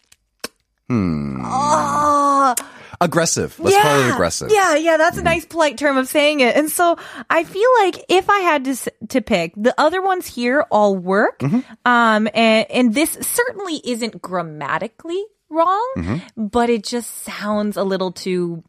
hmm. 0.89 1.43
Oh, 1.45 2.55
aggressive. 3.01 3.59
Let's 3.59 3.75
call 3.81 3.99
it 3.99 4.13
aggressive. 4.13 4.49
yeah, 4.53 4.75
yeah, 4.75 4.95
that's 4.97 5.17
a 5.17 5.23
nice 5.23 5.45
polite 5.45 5.77
term 5.77 5.97
of 5.97 6.07
saying 6.07 6.39
it. 6.39 6.55
And 6.55 6.69
so 6.69 6.97
I 7.29 7.43
feel 7.43 7.69
like 7.81 8.05
if 8.07 8.29
I 8.29 8.39
had 8.39 8.63
to 8.65 8.75
to 9.09 9.21
pick, 9.21 9.53
the 9.57 9.73
other 9.77 10.01
ones 10.01 10.25
here 10.27 10.65
all 10.71 10.95
work. 10.95 11.39
Mm-hmm. 11.39 11.59
Um, 11.85 12.29
and, 12.33 12.71
and 12.71 12.93
this 12.93 13.11
certainly 13.21 13.81
isn't 13.83 14.21
grammatically 14.21 15.21
wrong, 15.49 15.93
Mm-hmm. 15.97 16.45
but 16.47 16.69
it 16.69 16.83
just 16.85 17.09
sounds 17.25 17.75
a 17.75 17.83
little 17.83 18.13
too 18.13 18.63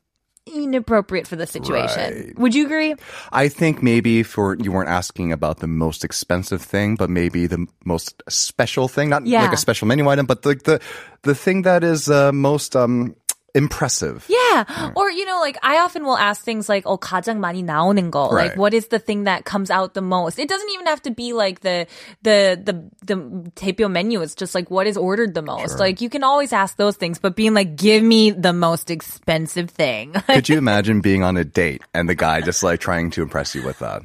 inappropriate 0.45 1.29
for 1.29 1.37
the 1.37 1.47
situation. 1.47 2.15
Right. 2.27 2.39
Would 2.39 2.55
you 2.55 2.65
agree? 2.67 2.97
I 3.31 3.47
think 3.49 3.81
maybe 3.81 4.25
for 4.25 4.57
you 4.59 4.73
weren't 4.73 4.89
asking 4.89 5.31
about 5.33 5.61
the 5.61 5.69
most 5.69 6.05
expensive 6.05 6.61
thing, 6.61 6.97
but 6.97 7.09
maybe 7.09 7.47
the 7.47 7.67
most 7.85 8.21
special 8.29 8.89
thing, 8.89 9.09
not 9.09 9.25
Yeah. 9.25 9.43
like 9.43 9.53
a 9.53 9.57
special 9.57 9.87
menu 9.87 10.09
item, 10.09 10.27
but 10.27 10.45
like 10.45 10.65
the 10.65 10.81
the 11.23 11.35
thing 11.37 11.63
that 11.63 11.85
is 11.85 12.11
uh, 12.11 12.33
most 12.33 12.75
um 12.75 13.15
impressive. 13.56 14.26
Yeah. 14.30 14.92
Or, 14.96 15.10
you 15.10 15.26
know, 15.26 15.40
like 15.40 15.58
I 15.64 15.80
often 15.80 16.06
will 16.06 16.18
ask 16.18 16.44
things 16.44 16.70
like, 16.70 16.84
oh, 16.86 16.98
가장 16.98 17.40
많이 17.40 17.64
나오는 17.64 18.12
거. 18.12 18.30
Like, 18.30 18.50
Right. 18.52 18.58
what 18.58 18.74
is 18.74 18.88
the 18.88 19.00
thing 19.00 19.24
that 19.24 19.46
comes 19.46 19.72
out 19.72 19.96
the 19.96 20.02
most? 20.02 20.38
It 20.38 20.48
doesn't 20.48 20.70
even 20.74 20.86
have 20.86 21.02
to 21.04 21.12
be 21.12 21.34
like 21.34 21.62
the, 21.62 21.88
the, 22.22 22.60
the, 22.62 22.86
the 23.06 23.16
대표 23.56 23.90
menu. 23.90 24.22
It's 24.22 24.36
just 24.36 24.54
like 24.54 24.70
what 24.70 24.86
is 24.86 24.96
ordered 24.96 25.34
the 25.34 25.42
most. 25.42 25.80
Like 25.80 26.02
you 26.02 26.10
can 26.10 26.24
always 26.24 26.54
ask 26.54 26.78
those 26.78 26.98
things, 26.98 27.18
but 27.18 27.36
being 27.36 27.56
like, 27.56 27.76
give 27.76 28.04
me 28.04 28.30
the 28.30 28.54
most 28.54 28.92
expensive 28.92 29.72
thing. 29.72 30.14
Could 30.28 30.50
you 30.50 30.58
imagine 30.60 31.02
being 31.02 31.24
on 31.24 31.36
a 31.38 31.44
date 31.44 31.82
and 31.96 32.08
the 32.08 32.16
guy 32.16 32.42
just 32.42 32.62
like 32.62 32.80
trying 32.80 33.10
to 33.12 33.24
impress 33.24 33.56
you 33.56 33.64
with 33.64 33.80
that? 33.80 34.04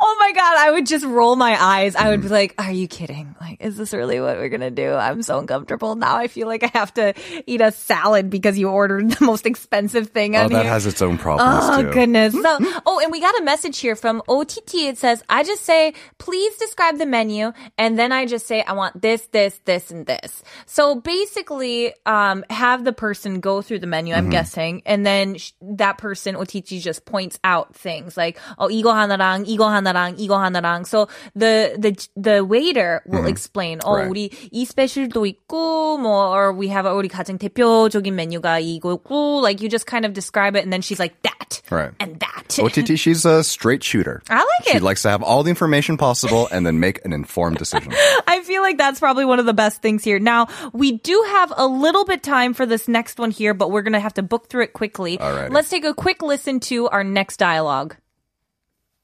oh 0.00 0.16
my 0.20 0.32
God. 0.32 0.56
I 0.58 0.70
would 0.70 0.86
just 0.86 1.04
roll 1.04 1.36
my 1.36 1.56
eyes. 1.60 1.96
I 1.96 2.10
would 2.10 2.22
be 2.22 2.28
like, 2.28 2.54
are 2.58 2.70
you 2.70 2.86
kidding? 2.88 3.34
Like, 3.40 3.60
is 3.60 3.76
this 3.76 3.92
really 3.92 4.20
what 4.20 4.36
we're 4.38 4.48
going 4.48 4.60
to 4.60 4.70
do? 4.70 4.92
I'm 4.92 5.22
so 5.22 5.38
uncomfortable. 5.38 5.94
Now 5.96 6.16
I 6.16 6.28
feel 6.28 6.46
like 6.46 6.62
I 6.62 6.70
have 6.74 6.92
to 6.94 7.14
eat 7.46 7.60
a 7.60 7.72
salad 7.72 8.30
because 8.30 8.58
you 8.58 8.68
ordered 8.70 9.10
the 9.10 9.24
most 9.24 9.46
expensive 9.46 10.08
thing 10.08 10.36
Oh, 10.36 10.44
on 10.44 10.52
that 10.52 10.62
here. 10.62 10.72
has 10.72 10.86
its 10.86 11.02
own 11.02 11.18
problems 11.18 11.64
Oh 11.64 11.82
too. 11.82 11.90
goodness. 11.92 12.32
So, 12.32 12.58
oh, 12.86 13.00
and 13.02 13.10
we 13.12 13.20
got 13.20 13.38
a 13.40 13.44
message 13.44 13.78
here 13.78 13.96
from 13.96 14.22
OTT. 14.28 14.74
It 14.74 14.98
says, 14.98 15.22
I 15.28 15.42
just 15.42 15.64
say, 15.64 15.94
please 16.18 16.56
describe 16.56 16.98
the 16.98 17.06
menu. 17.06 17.52
And 17.78 17.98
then 17.98 18.12
I 18.12 18.26
just 18.26 18.46
say, 18.46 18.62
I 18.62 18.72
want 18.72 19.00
this, 19.00 19.26
this, 19.32 19.60
this, 19.64 19.90
and 19.90 20.06
this. 20.06 20.42
So 20.66 20.96
basically, 21.00 21.92
um, 22.06 22.44
have 22.50 22.84
the 22.84 22.92
person 22.92 23.40
go 23.40 23.62
through 23.62 23.80
the 23.80 23.86
menu, 23.86 24.14
I'm 24.14 24.30
guessing. 24.30 24.82
And 24.86 25.04
then 25.04 25.36
sh- 25.38 25.52
that 25.62 25.98
person, 25.98 26.36
OTT 26.36 26.78
just 26.80 27.04
points 27.04 27.38
out 27.44 27.74
things 27.74 28.16
like, 28.16 28.38
oh, 28.58 28.68
이거 28.68 28.92
하나랑, 28.94 29.46
이거 29.46 29.66
하나 29.68 29.79
랑, 29.80 30.14
이거 30.18 30.36
하나랑. 30.38 30.84
So 30.86 31.08
the, 31.34 31.74
the, 31.78 32.08
the 32.16 32.44
waiter 32.44 33.02
will 33.06 33.26
explain, 33.26 33.80
oh, 33.84 33.94
Right. 33.96 34.08
우리 34.10 34.30
이 34.52 34.64
스페셜도 34.66 35.26
있고, 35.26 35.98
뭐, 35.98 36.30
or 36.34 36.52
we 36.52 36.68
have 36.68 36.86
우리 36.86 37.08
가장 37.08 37.38
대표적인 37.38 38.14
메뉴가 38.14 38.60
이거고, 38.60 39.40
like 39.42 39.60
you 39.62 39.68
just 39.68 39.86
kind 39.86 40.04
of 40.04 40.12
describe 40.12 40.56
it 40.56 40.62
and 40.62 40.72
then 40.72 40.82
she's 40.82 40.98
like 41.00 41.14
that. 41.22 41.62
Right. 41.70 41.92
And 42.00 42.18
that. 42.20 42.58
OTT, 42.58 42.96
she's 42.98 43.24
a 43.24 43.42
straight 43.42 43.82
shooter. 43.82 44.22
I 44.30 44.36
like 44.36 44.46
She 44.70 44.76
it. 44.78 44.82
likes 44.82 45.02
to 45.02 45.10
have 45.10 45.22
all 45.22 45.42
the 45.42 45.50
information 45.50 45.96
possible 45.96 46.48
and 46.52 46.64
then 46.66 46.78
make 46.80 47.04
an 47.04 47.12
informed 47.12 47.58
decision. 47.58 47.92
I 48.26 48.40
feel 48.42 48.62
like 48.62 48.78
that's 48.78 49.00
probably 49.00 49.24
one 49.24 49.38
of 49.40 49.46
the 49.46 49.52
best 49.54 49.82
things 49.82 50.04
here. 50.04 50.18
Now, 50.18 50.46
we 50.72 50.92
do 50.92 51.22
have 51.32 51.52
a 51.56 51.66
little 51.66 52.04
bit 52.04 52.22
time 52.22 52.54
for 52.54 52.64
this 52.66 52.86
next 52.88 53.18
one 53.18 53.30
here, 53.30 53.52
but 53.52 53.70
we're 53.70 53.82
going 53.82 53.94
to 53.94 54.00
have 54.00 54.14
to 54.14 54.22
book 54.22 54.48
through 54.48 54.62
it 54.64 54.72
quickly. 54.74 55.18
Alrighty. 55.18 55.50
Let's 55.50 55.68
take 55.68 55.84
a 55.84 55.92
quick 55.94 56.22
listen 56.22 56.60
to 56.70 56.88
our 56.88 57.02
next 57.04 57.38
dialogue. 57.38 57.96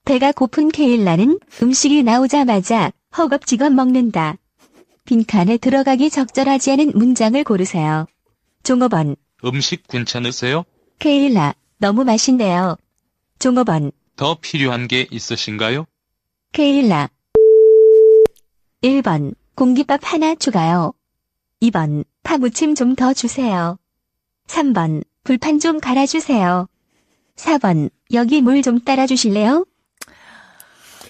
배가 0.07 0.31
고픈 0.31 0.69
케일라는 0.69 1.37
음식이 1.61 2.01
나오자마자 2.03 2.93
허겁지겁 3.17 3.73
먹는다. 3.73 4.37
빈칸에 5.03 5.57
들어가기 5.57 6.09
적절하지 6.09 6.71
않은 6.71 6.91
문장을 6.95 7.41
고르세요. 7.43 8.05
종업원, 8.63 9.17
음식 9.43 9.85
괜찮으세요? 9.87 10.63
케일라, 10.99 11.55
너무 11.79 12.05
맛있네요. 12.05 12.77
종업원, 13.39 13.91
더 14.15 14.37
필요한 14.39 14.87
게 14.87 15.07
있으신가요? 15.11 15.85
케일라. 16.53 17.09
1번, 18.83 19.35
공깃밥 19.55 19.99
하나 20.03 20.35
추가요. 20.35 20.93
2번, 21.61 22.05
파무침 22.23 22.75
좀 22.75 22.95
더 22.95 23.13
주세요. 23.13 23.77
3번, 24.47 25.03
불판 25.25 25.59
좀 25.59 25.81
갈아주세요. 25.81 26.67
4번, 27.35 27.89
여기 28.13 28.39
물 28.41 28.61
좀 28.63 28.79
따라 28.79 29.05
주실래요? 29.05 29.65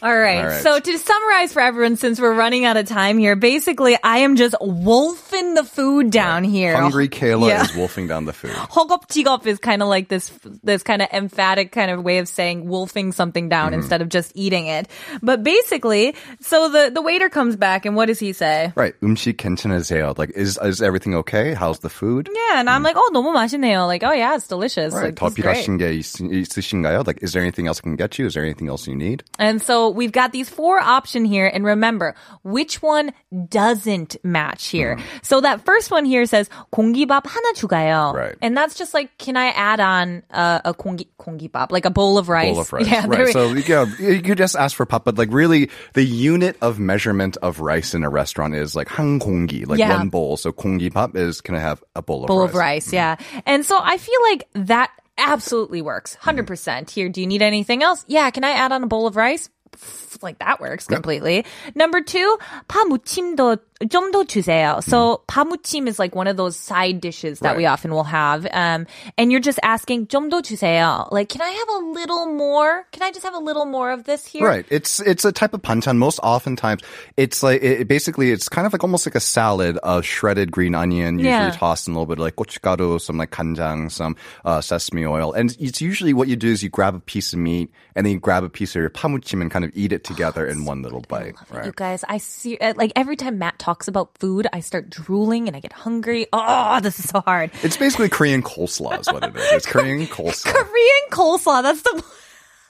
All 0.03 0.11
right. 0.17 0.39
All 0.43 0.47
right. 0.51 0.63
So 0.63 0.81
to 0.81 0.99
summarize 0.99 1.53
for 1.53 1.63
everyone, 1.63 1.95
since 1.97 2.19
we're 2.21 2.35
running 2.35 2.65
out 2.65 2.77
of 2.77 2.87
time 2.87 3.19
here, 3.19 3.37
basically, 3.37 3.97
I 4.03 4.19
am 4.27 4.35
just 4.35 4.57
wolfing 4.61 5.55
the 5.55 5.63
food 5.63 6.11
down 6.11 6.43
here. 6.43 6.75
Hungry 6.77 7.09
Kayla 7.09 7.49
Yeah. 7.49 7.63
is 7.63 7.75
wolfing 7.77 8.09
down 8.09 8.25
the 8.25 8.33
food. 8.33 8.51
허겁지겁 8.51 9.47
is 9.47 9.59
kind 9.61 9.81
of 9.81 9.87
like 9.89 10.09
this 10.09 10.33
this 10.65 10.83
kind 10.83 11.03
of 11.03 11.09
emphatic 11.13 11.71
kind 11.71 11.91
of 11.93 12.03
way 12.03 12.19
of 12.19 12.27
saying 12.27 12.67
wolfing 12.67 13.13
something 13.13 13.49
down 13.49 13.71
Mm-hmm. 13.71 13.81
instead 13.87 14.03
of 14.03 14.09
just 14.09 14.33
eating 14.35 14.67
it. 14.67 14.89
But 15.23 15.45
basically, 15.45 16.17
so 16.41 16.69
the 16.69 16.91
the 16.93 17.01
waiter 17.03 17.29
comes 17.29 17.55
back 17.55 17.87
and 17.87 17.95
what 17.95 18.07
does 18.07 18.19
he 18.19 18.33
say? 18.33 18.73
Right. 18.75 18.95
음식 19.03 19.37
괜찮으세요? 19.39 20.19
Like, 20.19 20.31
is 20.35 20.59
is 20.65 20.83
everything 20.83 21.15
okay? 21.23 21.55
How's 21.55 21.79
the 21.79 21.89
food? 21.91 22.29
Yeah, 22.33 22.59
and 22.59 22.69
I'm 22.69 22.83
like, 22.83 22.97
oh, 22.99 23.11
너무 23.15 23.31
맛있네요. 23.33 23.87
Like, 23.87 24.03
oh 24.03 24.11
yeah, 24.13 24.35
it's 24.35 24.49
delicious. 24.49 24.93
Right. 24.93 25.15
Like, 25.15 25.15
더 25.15 25.31
this 25.31 25.39
is 25.39 25.45
great. 25.45 25.63
필요하신 25.63 25.79
게 25.79 25.95
있, 25.95 26.11
있으신가요? 26.19 27.07
Like, 27.07 27.23
is 27.23 27.33
there 27.33 27.43
anything 27.43 27.69
else 27.69 27.79
I 27.79 27.83
can 27.87 27.95
get 27.95 28.19
you? 28.19 28.27
Is 28.27 28.35
there 28.35 28.43
anything 28.43 28.67
else 28.69 28.89
you 28.89 28.97
need? 28.97 29.23
And 29.39 29.63
so 29.63 29.86
we've 29.95 30.13
got 30.13 30.33
these 30.33 30.49
four 30.49 30.79
option 30.81 31.25
here, 31.25 31.47
and 31.47 31.65
remember 31.65 32.15
which 32.43 32.83
one 32.83 33.13
doesn't 33.49 34.17
match 34.25 34.69
here. 34.69 34.99
So 35.23 35.41
that 35.41 35.65
first 35.65 35.91
one 35.91 36.05
here 36.05 36.27
says 36.27 36.49
공기밥 36.73 37.23
하나 37.25 37.53
추가요, 37.55 38.15
Right. 38.15 38.37
And 38.43 38.57
that's 38.57 38.75
just 38.75 38.95
like, 38.95 39.17
can 39.19 39.37
I 39.37 39.49
add 39.49 39.81
on 39.81 40.23
uh, 40.31 40.61
a 40.65 40.75
공기 40.75 41.07
공기밥, 41.21 41.71
like 41.71 41.85
a 41.85 41.91
bowl 41.91 42.19
of 42.19 42.29
rice? 42.29 42.53
Bowl 42.53 42.61
of 42.61 42.73
rice. 42.73 42.89
Yeah, 42.89 43.07
there 43.07 43.25
right. 43.27 43.27
we- 43.27 43.33
So 43.33 43.53
yeah, 43.55 43.87
you 43.99 44.23
could 44.23 44.39
just 44.39 44.57
ask 44.57 44.77
for 44.77 44.87
pop, 44.87 45.05
but 45.05 45.19
like 45.19 45.33
really, 45.33 45.71
the 45.95 46.05
unit 46.05 46.57
of 46.61 46.79
measurement 46.79 47.37
of 47.43 47.61
rice 47.61 47.95
in 47.95 48.05
a 48.05 48.11
restaurant 48.11 48.55
is 48.55 48.75
like 48.75 48.89
한 48.89 49.21
공기, 49.21 49.67
like 49.67 49.79
Yeah. 49.79 49.97
one 49.97 50.09
bowl. 50.09 50.37
So 50.37 50.53
공기밥 50.53 51.17
is 51.17 51.41
can 51.41 51.55
I 51.55 51.61
have 51.61 51.83
a 51.95 52.03
bowl 52.03 52.25
of 52.25 52.29
bowl 52.29 52.41
rice? 52.41 52.49
of 52.51 52.55
rice, 52.57 52.93
yeah. 52.93 53.17
And 53.47 53.65
so 53.65 53.79
I 53.81 53.99
feel 53.99 54.21
like 54.31 54.49
that 54.69 54.91
absolutely 55.19 55.83
works, 55.83 56.15
hundred 56.17 56.47
percent. 56.47 56.91
Here, 56.91 57.09
do 57.09 57.21
you 57.21 57.27
need 57.27 57.43
anything 57.43 57.83
else? 57.83 58.05
Yeah, 58.09 58.31
can 58.31 58.45
I 58.45 58.53
add 58.53 58.73
on 58.73 58.83
a 58.83 58.87
bowl 58.87 59.07
of 59.07 59.15
rice? 59.17 59.49
Pff, 59.77 60.23
Like 60.23 60.39
that 60.39 60.61
works 60.61 60.87
completely. 60.87 61.45
Number 61.75 62.01
two, 62.01 62.39
파무침도 62.69 63.59
좀 63.86 64.12
주세요. 64.28 64.84
So 64.84 65.18
mm. 65.18 65.26
pamuchim 65.28 65.88
is 65.88 66.00
like 66.00 66.16
one 66.16 66.28
of 66.28 66.38
those 66.38 66.56
side 66.56 67.00
dishes 67.00 67.40
that 67.40 67.50
right. 67.50 67.58
we 67.58 67.66
often 67.66 67.92
will 67.92 68.04
have. 68.04 68.48
Um, 68.52 68.88
and 69.18 69.32
you're 69.32 69.42
just 69.42 69.60
asking 69.64 70.08
좀 70.08 70.30
주세요. 70.30 71.12
Like, 71.12 71.30
can 71.30 71.42
I 71.42 71.50
have 71.50 71.70
a 71.70 71.86
little 71.92 72.26
more? 72.26 72.86
Can 72.92 73.04
I 73.04 73.12
just 73.12 73.24
have 73.24 73.36
a 73.36 73.40
little 73.40 73.66
more 73.66 73.92
of 73.92 74.06
this 74.06 74.26
here? 74.26 74.48
Right. 74.48 74.66
It's 74.70 75.00
it's 75.00 75.26
a 75.26 75.32
type 75.32 75.54
of 75.54 75.62
banchan. 75.62 75.98
Most 75.98 76.20
oftentimes, 76.24 76.82
it's 77.18 77.44
like 77.44 77.62
it, 77.62 77.88
basically 77.88 78.32
it's 78.32 78.50
kind 78.50 78.66
of 78.66 78.74
like 78.74 78.84
almost 78.84 79.06
like 79.06 79.16
a 79.16 79.20
salad 79.20 79.78
of 79.84 80.06
shredded 80.06 80.52
green 80.52 80.74
onion, 80.74 81.20
usually 81.20 81.32
yeah. 81.32 81.52
tossed 81.52 81.88
in 81.88 81.94
a 81.94 81.98
little 81.98 82.08
bit 82.08 82.20
of 82.20 82.24
like 82.24 82.36
gochugaru, 82.36 83.00
some 83.00 83.18
like 83.18 83.32
kanjang, 83.32 83.92
some 83.92 84.16
uh, 84.46 84.62
sesame 84.62 85.06
oil, 85.06 85.34
and 85.34 85.56
it's 85.60 85.82
usually 85.82 86.14
what 86.14 86.28
you 86.28 86.36
do 86.36 86.50
is 86.50 86.64
you 86.64 86.70
grab 86.70 86.96
a 86.96 87.00
piece 87.00 87.34
of 87.34 87.40
meat 87.40 87.72
and 87.96 88.06
then 88.06 88.14
you 88.14 88.20
grab 88.20 88.44
a 88.44 88.50
piece 88.50 88.76
of 88.76 88.82
your 88.82 88.90
pamuchim 88.90 89.42
and 89.42 89.52
kind 89.52 89.66
of 89.66 89.72
eat 89.74 89.92
it 89.92 90.04
together 90.04 90.48
oh, 90.48 90.52
in 90.52 90.66
one 90.66 90.82
little 90.82 91.02
bite. 91.02 91.36
Right? 91.52 91.66
You 91.66 91.74
guys, 91.76 92.04
I 92.08 92.18
see. 92.18 92.58
Uh, 92.58 92.74
like 92.76 92.92
every 92.96 93.16
time 93.16 93.40
Matt 93.40 93.58
talks 93.68 93.90
about 93.90 94.18
food, 94.18 94.48
I 94.54 94.62
start 94.62 94.90
drooling 94.90 95.50
and 95.50 95.58
I 95.58 95.60
get 95.60 95.74
hungry. 95.74 96.28
Oh, 96.32 96.80
this 96.82 97.00
is 97.00 97.10
so 97.10 97.20
hard. 97.20 97.52
It's 97.64 97.76
basically 97.76 98.08
Korean 98.08 98.42
coleslaw 98.42 98.98
is 98.98 99.08
what 99.08 99.26
it 99.26 99.36
is. 99.36 99.52
It's 99.52 99.66
Korean 99.66 100.08
coleslaw. 100.16 100.54
Korean 100.54 101.06
coleslaw. 101.12 101.64
That's 101.64 101.82
the. 101.82 102.02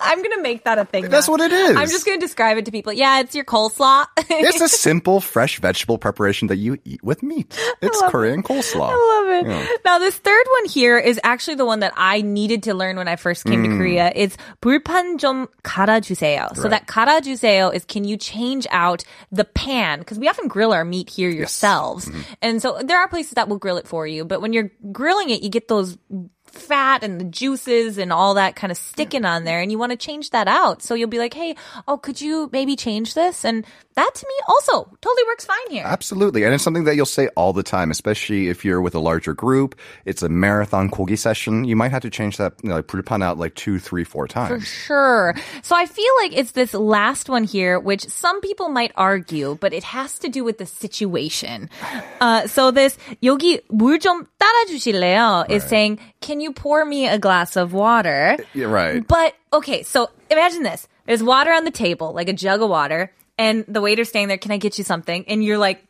I'm 0.05 0.20
gonna 0.20 0.42
make 0.42 0.64
that 0.64 0.79
a 0.79 0.85
thing. 0.85 1.09
That's 1.09 1.29
now. 1.29 1.33
what 1.33 1.40
it 1.42 1.53
is. 1.53 1.77
I'm 1.77 1.87
just 1.87 2.05
gonna 2.05 2.18
describe 2.18 2.59
it 2.59 2.64
to 2.64 2.72
people. 2.72 2.92
Yeah, 2.92 3.20
it's 3.20 3.37
your 3.37 3.44
coleslaw. 3.44 4.07
It's 4.29 4.61
a 4.61 4.66
simple, 4.68 5.20
fresh 5.20 5.61
vegetable 5.61 5.96
preparation 5.96 6.48
that 6.48 6.57
you 6.57 6.77
eat 6.85 7.05
with 7.05 7.22
meat. 7.22 7.55
It's 7.81 8.03
Korean 8.11 8.42
coleslaw. 8.42 8.90
I 8.90 8.98
love 8.98 9.46
it. 9.46 9.81
Now, 9.85 10.01
this 10.01 10.16
third 10.16 10.44
one 10.59 10.68
here 10.68 10.98
is 10.98 11.20
actually 11.22 11.55
the 11.55 11.64
one 11.66 11.81
that 11.87 11.92
I 11.96 12.20
needed 12.22 12.64
to 12.64 12.75
learn 12.75 12.96
when 12.96 13.07
I 13.07 13.14
first 13.14 13.44
came 13.44 13.62
to 13.62 13.68
Korea. 13.79 14.11
It's 14.16 14.37
불판 14.61 15.18
좀 15.22 15.46
갈아주세요. 15.62 16.57
So 16.57 16.62
Mm. 16.62 16.64
Right. 16.64 16.70
that 16.70 16.87
갈아주세요 16.88 17.72
is 17.72 17.85
can 17.85 18.03
you 18.03 18.16
change 18.16 18.66
out 18.72 19.05
the 19.31 19.44
pan? 19.44 20.01
Because 20.01 20.18
we 20.18 20.27
often 20.29 20.48
grill 20.48 20.72
our 20.72 20.85
meat 20.85 21.11
here 21.11 21.31
yourselves. 21.31 22.07
Mm-hmm. 22.09 22.20
And 22.42 22.61
so 22.61 22.81
there 22.83 22.98
are 22.98 23.07
places 23.07 23.35
that 23.38 23.48
will 23.48 23.59
grill 23.59 23.77
it 23.79 23.87
for 23.87 24.09
you. 24.09 24.25
But 24.25 24.40
when 24.42 24.53
you're 24.53 24.72
grilling 24.90 25.31
it, 25.31 25.42
you 25.42 25.48
get 25.48 25.68
those 25.68 25.96
fat 26.57 27.03
and 27.03 27.18
the 27.18 27.25
juices 27.25 27.96
and 27.96 28.12
all 28.12 28.35
that 28.35 28.55
kind 28.57 28.70
of 28.70 28.77
sticking 28.77 29.25
on 29.25 29.44
there 29.44 29.61
and 29.61 29.72
you 29.72 29.79
want 29.79 29.90
to 29.90 29.96
change 29.96 30.31
that 30.31 30.48
out. 30.48 30.83
So 30.83 30.94
you'll 30.94 31.09
be 31.09 31.18
like, 31.18 31.33
hey, 31.33 31.57
oh, 31.88 31.96
could 31.96 32.20
you 32.20 32.51
maybe 32.53 32.77
change 32.77 33.14
this? 33.14 33.42
And 33.44 33.64
that 33.94 34.11
to 34.14 34.27
me 34.27 34.35
also 34.48 34.85
totally 35.01 35.22
works 35.29 35.44
fine 35.46 35.70
here. 35.70 35.85
Absolutely. 35.87 36.44
And 36.44 36.53
it's 36.55 36.62
something 36.62 36.85
that 36.85 36.94
you'll 36.96 37.07
say 37.07 37.29
all 37.37 37.53
the 37.55 37.62
time, 37.62 37.90
especially 37.90 38.48
if 38.48 38.64
you're 38.64 38.81
with 38.83 38.94
a 38.94 38.98
larger 38.98 39.33
group. 39.33 39.77
It's 40.05 40.22
a 40.22 40.29
marathon 40.29 40.90
kogi 40.90 41.18
session. 41.18 41.64
You 41.64 41.75
might 41.77 41.90
have 41.90 42.03
to 42.03 42.11
change 42.11 42.37
that 42.37 42.53
you 42.62 42.68
know, 42.68 42.77
like, 42.77 42.87
불판 42.87 43.22
out 43.25 43.38
like 43.38 43.55
two, 43.55 43.79
three, 43.79 44.05
four 44.05 44.27
For 44.27 44.33
times. 44.33 44.66
sure. 44.66 45.35
So 45.62 45.75
I 45.75 45.87
feel 45.87 46.12
like 46.22 46.37
it's 46.37 46.53
this 46.53 46.75
last 46.75 47.29
one 47.31 47.44
here, 47.44 47.79
which 47.81 48.07
some 48.09 48.40
people 48.42 48.68
might 48.68 48.92
argue, 48.96 49.57
but 49.61 49.72
it 49.72 49.85
has 49.85 50.18
to 50.20 50.29
do 50.29 50.44
with 50.44 50.59
the 50.59 50.66
situation. 50.66 51.68
Uh, 52.20 52.46
so 52.46 52.70
this 52.70 52.98
여기 53.22 53.61
물 53.70 53.98
좀 53.98 54.27
따라주실래요? 54.38 55.51
is 55.51 55.64
saying, 55.64 55.98
can 56.20 56.40
you 56.40 56.45
pour 56.53 56.83
me 56.86 57.07
a 57.07 57.17
glass 57.17 57.55
of 57.55 57.73
water? 57.73 58.38
Yeah, 58.53 58.67
right. 58.67 59.05
But 59.05 59.36
okay, 59.53 59.83
so 59.83 60.10
imagine 60.29 60.63
this: 60.63 60.88
there's 61.05 61.23
water 61.23 61.51
on 61.51 61.63
the 61.63 61.71
table, 61.71 62.13
like 62.13 62.29
a 62.29 62.33
jug 62.33 62.62
of 62.62 62.69
water, 62.69 63.13
and 63.38 63.65
the 63.67 63.81
waiter's 63.81 64.10
standing 64.10 64.27
there. 64.27 64.38
Can 64.38 64.51
I 64.51 64.57
get 64.57 64.77
you 64.77 64.83
something? 64.83 65.25
And 65.27 65.43
you're 65.43 65.57
like. 65.57 65.83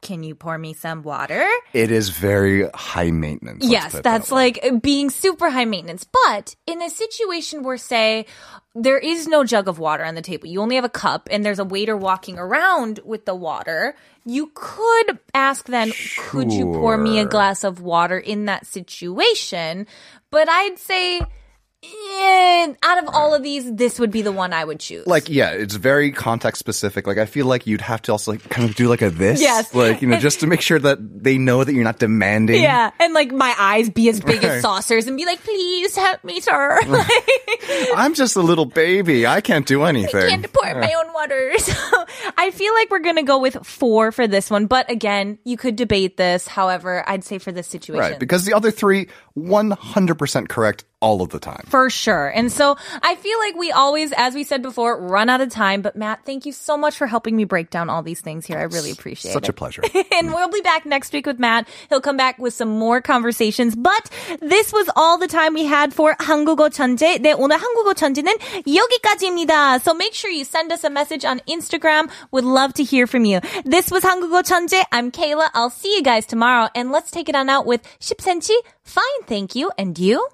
Can 0.00 0.22
you 0.22 0.34
pour 0.34 0.56
me 0.58 0.74
some 0.74 1.02
water? 1.02 1.46
It 1.72 1.90
is 1.90 2.10
very 2.10 2.68
high 2.74 3.10
maintenance. 3.10 3.64
yes, 3.64 3.92
that's 3.92 4.28
that 4.28 4.34
like 4.34 4.82
being 4.82 5.10
super 5.10 5.50
high 5.50 5.64
maintenance. 5.64 6.06
But 6.24 6.54
in 6.66 6.80
a 6.82 6.90
situation 6.90 7.62
where, 7.62 7.76
say, 7.76 8.26
there 8.74 8.98
is 8.98 9.26
no 9.26 9.44
jug 9.44 9.66
of 9.68 9.78
water 9.78 10.04
on 10.04 10.14
the 10.14 10.22
table, 10.22 10.46
you 10.46 10.60
only 10.60 10.76
have 10.76 10.84
a 10.84 10.88
cup, 10.88 11.28
and 11.30 11.44
there's 11.44 11.58
a 11.58 11.64
waiter 11.64 11.96
walking 11.96 12.38
around 12.38 13.00
with 13.04 13.24
the 13.24 13.34
water, 13.34 13.96
you 14.24 14.52
could 14.54 15.18
ask 15.34 15.66
then, 15.66 15.92
could 16.18 16.52
you 16.52 16.66
pour 16.66 16.96
me 16.96 17.18
a 17.18 17.24
glass 17.24 17.64
of 17.64 17.80
water 17.80 18.18
in 18.18 18.44
that 18.44 18.66
situation? 18.66 19.86
But 20.30 20.48
I'd 20.48 20.78
say, 20.78 21.20
yeah, 21.80 22.72
out 22.82 22.98
of 23.02 23.08
all 23.14 23.34
of 23.34 23.42
these, 23.44 23.72
this 23.72 24.00
would 24.00 24.10
be 24.10 24.22
the 24.22 24.32
one 24.32 24.52
I 24.52 24.64
would 24.64 24.80
choose. 24.80 25.06
Like, 25.06 25.28
yeah, 25.28 25.50
it's 25.50 25.74
very 25.76 26.10
context 26.10 26.58
specific. 26.58 27.06
Like, 27.06 27.18
I 27.18 27.24
feel 27.26 27.46
like 27.46 27.66
you'd 27.68 27.80
have 27.82 28.02
to 28.02 28.12
also 28.12 28.32
like 28.32 28.48
kind 28.50 28.68
of 28.68 28.74
do 28.74 28.88
like 28.88 29.00
a 29.00 29.10
this. 29.10 29.40
Yes. 29.40 29.72
Like, 29.74 30.02
you 30.02 30.08
know, 30.08 30.18
just 30.18 30.40
to 30.40 30.48
make 30.48 30.60
sure 30.60 30.78
that 30.80 30.98
they 31.22 31.38
know 31.38 31.62
that 31.62 31.72
you're 31.72 31.84
not 31.84 32.00
demanding. 32.00 32.62
yeah, 32.62 32.90
and 32.98 33.14
like 33.14 33.30
my 33.30 33.54
eyes 33.58 33.90
be 33.90 34.08
as 34.08 34.18
big 34.20 34.42
Right. 34.42 34.52
as 34.52 34.62
saucers 34.62 35.06
and 35.06 35.16
be 35.16 35.24
like, 35.24 35.40
please 35.42 35.94
help 35.94 36.24
me, 36.24 36.40
sir. 36.40 36.80
Like, 36.86 37.08
I'm 37.94 38.14
just 38.14 38.34
a 38.36 38.42
little 38.42 38.66
baby. 38.66 39.26
I 39.26 39.40
can't 39.40 39.66
do 39.66 39.84
anything. 39.84 40.24
I 40.24 40.28
can't 40.30 40.52
pour 40.52 40.74
my 40.74 40.92
own 40.94 41.12
water. 41.12 41.52
So 41.58 42.04
I 42.37 42.51
feel 42.51 42.73
like 42.73 42.89
we're 42.89 42.99
gonna 42.99 43.23
go 43.23 43.39
with 43.39 43.57
four 43.65 44.11
for 44.11 44.27
this 44.27 44.49
one. 44.49 44.65
But 44.67 44.89
again, 44.89 45.37
you 45.43 45.57
could 45.57 45.75
debate 45.75 46.17
this. 46.17 46.47
However, 46.47 47.03
I'd 47.07 47.23
say 47.23 47.37
for 47.39 47.51
this 47.51 47.67
situation. 47.67 48.11
Right. 48.11 48.19
Because 48.19 48.45
the 48.45 48.53
other 48.53 48.71
three, 48.71 49.07
100% 49.37 50.47
correct 50.49 50.85
all 51.01 51.21
of 51.21 51.29
the 51.29 51.39
time. 51.39 51.65
for 51.67 51.89
sure. 51.89 52.27
And 52.29 52.49
so 52.49 52.77
I 53.01 53.15
feel 53.15 53.37
like 53.39 53.55
we 53.57 53.71
always, 53.73 54.13
as 54.15 54.33
we 54.33 54.45
said 54.45 54.61
before, 54.61 54.95
run 55.01 55.27
out 55.27 55.41
of 55.41 55.49
time. 55.49 55.81
But 55.81 55.97
Matt, 55.97 56.23
thank 56.25 56.45
you 56.45 56.53
so 56.53 56.77
much 56.77 56.95
for 56.95 57.07
helping 57.07 57.35
me 57.35 57.43
break 57.43 57.69
down 57.69 57.89
all 57.89 58.01
these 58.03 58.21
things 58.21 58.45
here. 58.45 58.57
I 58.57 58.63
really 58.71 58.91
appreciate 58.91 59.33
Such 59.33 59.43
it. 59.43 59.49
a 59.49 59.53
pleasure. 59.53 59.83
and 60.15 60.31
we'll 60.33 60.47
be 60.49 60.61
back 60.61 60.85
next 60.85 61.11
week 61.11 61.25
with 61.25 61.39
Matt. 61.39 61.67
He'll 61.89 61.99
come 61.99 62.15
back 62.15 62.39
with 62.39 62.53
some 62.53 62.69
more 62.79 63.01
conversations. 63.01 63.75
But 63.75 64.09
this 64.39 64.71
was 64.71 64.87
all 64.95 65.17
the 65.17 65.27
time 65.27 65.53
we 65.53 65.65
had 65.65 65.93
for 65.93 66.15
한국어 66.21 66.69
천재. 66.69 67.19
네, 67.19 67.33
오늘 67.35 67.57
한국어 67.59 67.93
천재는 67.93 68.31
여기까지입니다. 68.65 69.81
So 69.83 69.93
make 69.93 70.13
sure 70.13 70.31
you 70.31 70.45
send 70.45 70.71
us 70.71 70.85
a 70.85 70.89
message 70.89 71.25
on 71.25 71.41
Instagram. 71.49 72.06
Would 72.31 72.45
love 72.45 72.73
to 72.75 72.83
hear 72.83 73.07
from 73.07 73.25
you. 73.25 73.41
This 73.65 73.91
was 73.91 74.03
한국어 74.03 74.41
천재. 74.41 74.83
I'm 74.91 75.11
Kayla. 75.11 75.49
I'll 75.53 75.69
see 75.69 75.95
you 75.95 76.01
guys 76.01 76.25
tomorrow. 76.25 76.69
And 76.73 76.91
let's 76.91 77.11
take 77.11 77.27
it 77.29 77.35
on 77.35 77.49
out 77.49 77.65
with 77.65 77.81
10cm. 77.99 78.53
Fine, 78.83 79.23
thank 79.27 79.55
you. 79.55 79.71
And 79.77 79.97
you? 79.99 80.25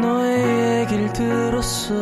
너의 0.00 0.80
얘길 0.80 1.12
들었어 1.12 1.94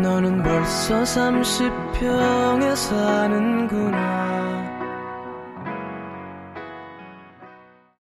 너는 0.00 0.42
벌써 0.42 1.02
30평에 1.02 2.76
사는구나 2.76 4.63